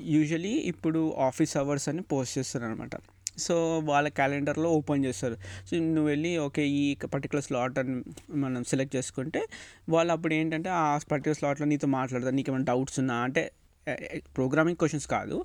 యూజువలీ 0.00 0.54
ఇప్పుడు 0.72 1.14
ఆఫీస్ 1.18 1.56
అవర్స్ 1.56 1.88
అని 1.88 2.02
పోస్ట్ 2.02 2.38
చేస్తారు 2.38 2.64
అనమాట 2.64 2.96
సో 3.38 3.78
వాళ్ళ 3.78 4.08
క్యాలెండర్లో 4.08 4.70
ఓపెన్ 4.70 5.04
చేస్తారు. 5.04 5.36
సో 5.70 5.76
నువ్వు 5.76 6.06
వెళ్ళి 6.06 6.38
ఓకే 6.38 6.68
ఈ 6.68 6.96
పర్టికులర్ 7.14 7.44
స్లాట్ 7.44 7.78
అని 7.78 8.02
మనం 8.34 8.64
సెలెక్ట్ 8.64 8.96
చేసుకుంటే 8.96 9.46
వాళ్ళు 9.88 10.12
అప్పుడు 10.12 10.34
ఏంటంటే 10.34 10.70
ఆ 10.70 10.98
పర్టికులర్ 10.98 11.36
స్లాట్లో 11.36 11.66
నీతో 11.66 11.86
మాట్లాడతారు 11.86 12.34
నీకు 12.34 12.52
ఏమైనా 12.52 12.64
డౌట్స్ 12.64 12.98
ఉన్నా? 12.98 13.14
అంటే 13.14 13.52
ప్రోగ్రామింగ్ 14.36 14.76
క్వశ్చన్స్ 14.76 15.06
కాదు. 15.06 15.36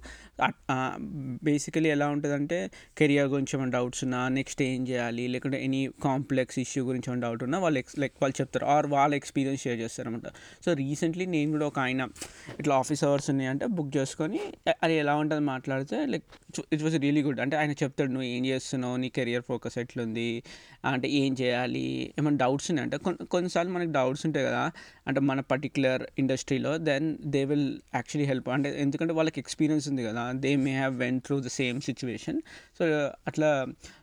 బేసికలీ 1.44 1.90
ఎలా 1.90 2.08
ఉంటుందంటే 2.08 2.60
కెరియర్ 2.98 3.28
గురించి 3.28 3.54
ఏమైనా 3.58 3.72
డౌట్స్ 3.72 4.04
ఉన్నా 4.04 4.22
నెక్స్ట్ 4.30 4.62
ఏం 4.62 4.88
చేయాలి 4.88 5.28
లేకుంటే 5.28 5.64
ఎనీ 5.64 5.82
కాంప్లెక్స్ 6.04 6.60
ఇష్యూ 6.60 6.86
గురించి 6.86 7.10
ఏమైనా 7.10 7.28
డౌట్ 7.28 7.44
ఉన్నా 7.44 7.60
వాళ్ళు 7.60 7.80
ఎక్స్ 7.80 8.00
లైక్ 8.00 8.14
వాళ్ళు 8.22 8.42
చెప్తారు. 8.42 8.66
ఆర్ 8.66 8.88
వాళ్ళ 8.88 9.16
ఎక్స్పీరియన్స్ 9.16 9.64
షేర్ 9.64 9.80
చేస్తారనమాట 9.80 10.30
సో 10.66 10.74
రీసెంట్లీ 10.74 11.26
నేను 11.26 11.52
కూడా 11.52 11.68
ఒక 11.68 11.80
ఆయన 11.80 12.08
ఇట్లా 12.60 12.76
ఆఫీస్ 12.76 13.04
అవర్స్ 13.04 13.30
ఉన్నాయంటే 13.30 13.66
బుక్ 13.78 13.98
చేసుకొని 13.98 14.42
అది 14.84 14.94
ఎలా 14.94 15.16
ఉంటుంది 15.16 15.42
మాట్లాడితే 15.46 16.06
like 16.06 16.24
it 16.74 16.84
was 16.84 16.98
really 17.00 17.22
good 17.22 17.40
అంటే 17.40 17.56
ఆయన 17.58 17.72
చెప్తాడు 17.72 18.10
నువ్వు 18.10 18.28
ఏం 18.28 18.46
చేస్తున్నావు? 18.46 18.98
నీ 18.98 19.10
కెరియర్ 19.10 19.44
ఫోకస్ 19.48 19.78
ఎట్లుంది? 19.78 20.30
అంటే 20.86 21.08
ఏం 21.10 21.36
చేయాలి? 21.42 22.14
ఏమైనా 22.20 22.38
డౌట్స్ 22.38 22.72
ఉన్నాయి 22.72 22.86
అంటే 22.86 22.98
కొన్ని 22.98 23.26
కొన్నిసార్లు 23.26 23.72
మనకి 23.74 23.92
డౌట్స్ 23.92 24.26
ఉంటాయి 24.26 24.46
కదా. 24.46 24.72
అంటే 25.08 25.20
మన 25.30 25.40
పర్టికులర్ 25.40 26.04
ఇండస్ట్రీలో 26.20 26.78
then 26.90 27.18
they 27.26 27.46
will 27.46 27.68
actually 27.96 28.25
help 28.26 28.50
అంటే 28.50 28.70
ఎందుకంటే 28.82 29.14
వాళ్ళకి 29.14 29.40
ఎక్స్పీరియన్స్ 29.40 29.90
ఉంది 29.90 30.04
కదా. 30.04 30.32
They 30.32 30.56
may 30.56 30.72
have 30.72 30.96
went 31.00 31.20
through 31.26 31.40
the 31.40 31.52
same 31.60 31.82
situation 31.82 32.40
so 32.80 32.86
అట్లా 33.28 33.50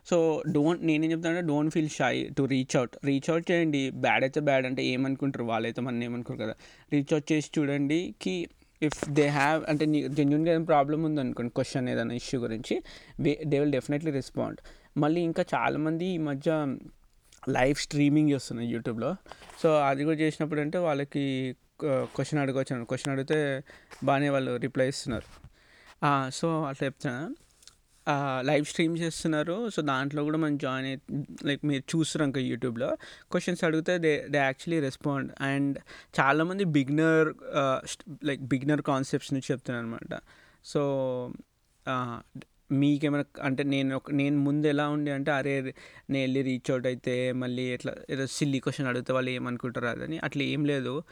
సో 0.09 0.17
డోంట్ 0.51 0.83
నేనేం 0.83 1.11
చెప్తానంటే 1.11 1.47
don't 1.47 1.73
feel 1.73 1.89
shy 1.89 2.13
to 2.37 2.43
reach 2.43 2.75
out 2.77 2.97
reach 3.05 3.29
out 3.29 3.51
చేయండి. 3.51 3.89
బ్యాడ్ 4.05 4.23
అయితే 4.23 4.39
బ్యాడ్ 4.39 4.65
అంటే 4.65 4.83
ఏమనుకుంటారు? 4.85 5.43
వాళ్ళైతే 5.43 5.81
మన 5.81 6.03
ఏమనుకోరు 6.03 6.37
కదా. 6.37 6.55
రీచ్ 6.93 7.13
అవుట్ 7.13 7.31
చేసి 7.31 7.51
చూడండి 7.59 8.15
కి 8.21 8.35
ఇఫ్ 8.81 9.09
దే 9.09 9.25
హ్యావ్ 9.29 9.59
అంటే 9.69 9.85
నీ 9.85 9.99
జెన్యున్గా 10.07 10.51
ఏదైనా 10.51 10.65
ప్రాబ్లం 10.65 11.03
ఉందనుకోండి 11.03 11.51
క్వశ్చన్ 11.55 11.89
ఏదైనా 11.89 12.13
ఇష్యూ 12.13 12.41
గురించి 12.41 12.75
దే 13.21 13.59
విల్ 13.59 13.71
డెఫినెట్లీ 13.71 14.11
రెస్పాండ్ 14.11 14.59
మళ్ళీ 14.97 15.21
ఇంకా 15.21 15.45
చాలామంది 15.53 16.05
ఈ 16.05 16.17
మధ్య 16.17 16.51
లైవ్ 17.49 17.75
స్ట్రీమింగ్ 17.75 18.29
చేస్తున్నాయి 18.29 18.69
యూట్యూబ్లో 18.71 19.15
సో 19.61 19.69
అది 19.79 20.03
కూడా 20.03 20.17
చేసినప్పుడు 20.17 20.61
అంటే 20.61 20.77
వాళ్ళకి 20.77 21.23
క్వశ్చన్ 21.81 22.39
అడగవచ్చు 22.39 22.83
క్వశ్చన్ 22.83 23.13
అడిగితే 23.13 23.63
బాగానే 24.03 24.29
వాళ్ళు 24.29 24.55
రిప్లై 24.55 24.87
ఇస్తున్నారు. 24.87 25.27
సో 26.31 26.63
అట్లా 26.63 26.85
చెప్తున్నా. 26.85 27.35
లైవ్ 28.41 28.65
స్ట్రీమ్ 28.65 28.97
చేస్తున్నారు. 28.97 29.69
సో 29.69 29.81
దాంట్లో 29.81 30.23
కూడా 30.23 30.37
మనం 30.37 30.57
జాయిన్ 30.57 30.87
అయి 30.87 30.99
లైక్ 31.47 31.65
మీరు 31.65 31.83
చూస్తారు 31.95 32.25
ఇంకా 32.25 32.39
యూట్యూబ్లో 32.39 32.97
క్వశ్చన్స్ 33.31 33.63
అడిగితే 33.63 33.97
they 33.97 34.27
they 34.29 34.37
actually 34.37 34.79
respond 34.79 35.31
and 35.41 35.77
చాలామంది 36.19 36.63
బిగినర్ 36.63 37.33
లైక్ 38.23 38.41
బిగినర్ 38.41 38.81
కాన్సెప్ట్స్ 38.81 39.33
నుంచి 39.33 39.53
చెప్తున్నారు 39.53 39.85
అనమాట 39.85 40.19
సో 40.65 40.81
మీకేమైనా 42.71 43.25
అంటే 43.41 43.63
నేను 43.63 43.95
ఒక 43.95 44.11
నేను 44.11 44.37
ముందు 44.37 44.67
ఎలా 44.67 44.89
ఉండే 44.89 45.11
అంటే 45.11 45.31
అరే 45.31 45.61
నేను 46.09 46.23
వెళ్ళి 46.23 46.41
రీచ్ 46.41 46.71
అవుట్ 46.71 46.87
అయితే 46.87 47.31
మళ్ళీ 47.31 47.63
ఎట్లా 47.63 47.93
ఏదో 48.09 48.27
సిల్లీ 48.27 48.59
క్వశ్చన్ 48.59 48.87
అడిగితే 48.87 49.13
వాళ్ళు 49.13 49.31
ఏమనుకుంటారు 49.31 49.85
అదని. 49.85 50.19
అట్లా 50.19 50.43
ఏం 50.43 50.65
లేదు. 50.65 51.03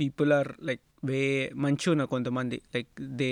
పీపుల్ 0.00 0.32
ఆర్ 0.32 0.50
లైక్ 0.62 0.80
వే 1.04 1.50
మంచిగా 1.54 1.90
ఉన్నారు 1.92 2.10
కొంతమంది 2.10 2.56
like 2.74 2.88
they 3.20 3.30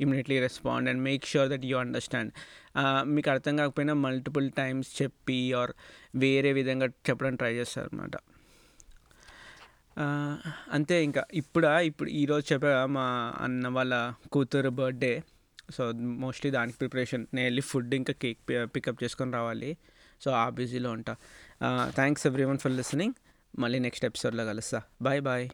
immediately 0.00 0.40
respond 0.40 0.88
and 0.88 1.02
make 1.02 1.24
sure 1.24 1.48
that 1.48 1.64
you 1.64 1.76
understand 1.78 2.32
మీకు 3.04 3.30
అర్థం 3.30 3.56
కాకపోయినా 3.56 3.94
మల్టిపుల్ 3.94 4.50
టైమ్స్ 4.50 5.02
చెప్పి 5.02 5.52
ఆర్ 5.52 5.72
వేరే 6.16 6.52
విధంగా 6.52 6.86
చెప్పడానికి 7.10 7.38
ట్రై 7.38 7.54
చేస్తారు 7.54 7.90
అనమాట 7.92 8.16
అంతే 10.72 11.04
ఇంకా. 11.04 11.24
ఇప్పుడా 11.34 11.80
ఇప్పుడు 11.80 12.10
ఈరోజు 12.10 12.44
చెప్పా 12.52 12.86
మా 12.86 13.06
అన్న 13.40 13.68
వాళ్ళ 13.68 13.94
కూతురు 14.32 14.70
బర్త్డే 14.78 15.14
సో 15.70 15.82
మోస్ట్లీ 16.24 16.50
దానికి 16.50 16.78
ప్రిపరేషన్ 16.78 17.26
నేను 17.34 17.46
వెళ్ళి 17.46 17.62
ఫుడ్ 17.62 17.94
ఇంకా 17.94 18.14
కేక్ 18.22 18.40
పికప్ 18.76 19.02
చేసుకొని 19.04 19.32
రావాలి. 19.32 19.70
సో 20.20 20.30
ఆ 20.30 20.46
బిజీలో 20.48 20.90
ఉంటా. 20.90 21.14
Thanks 21.90 22.26
every 22.26 22.44
one 22.44 22.58
for 22.58 22.72
listening 22.72 23.14
మళ్ళీ 23.58 23.78
నెక్స్ట్ 23.78 24.04
ఎపిసోడ్లో 24.04 24.46
కలుస్తా. 24.46 24.80
Bye 25.02 25.20
bye 25.20 25.46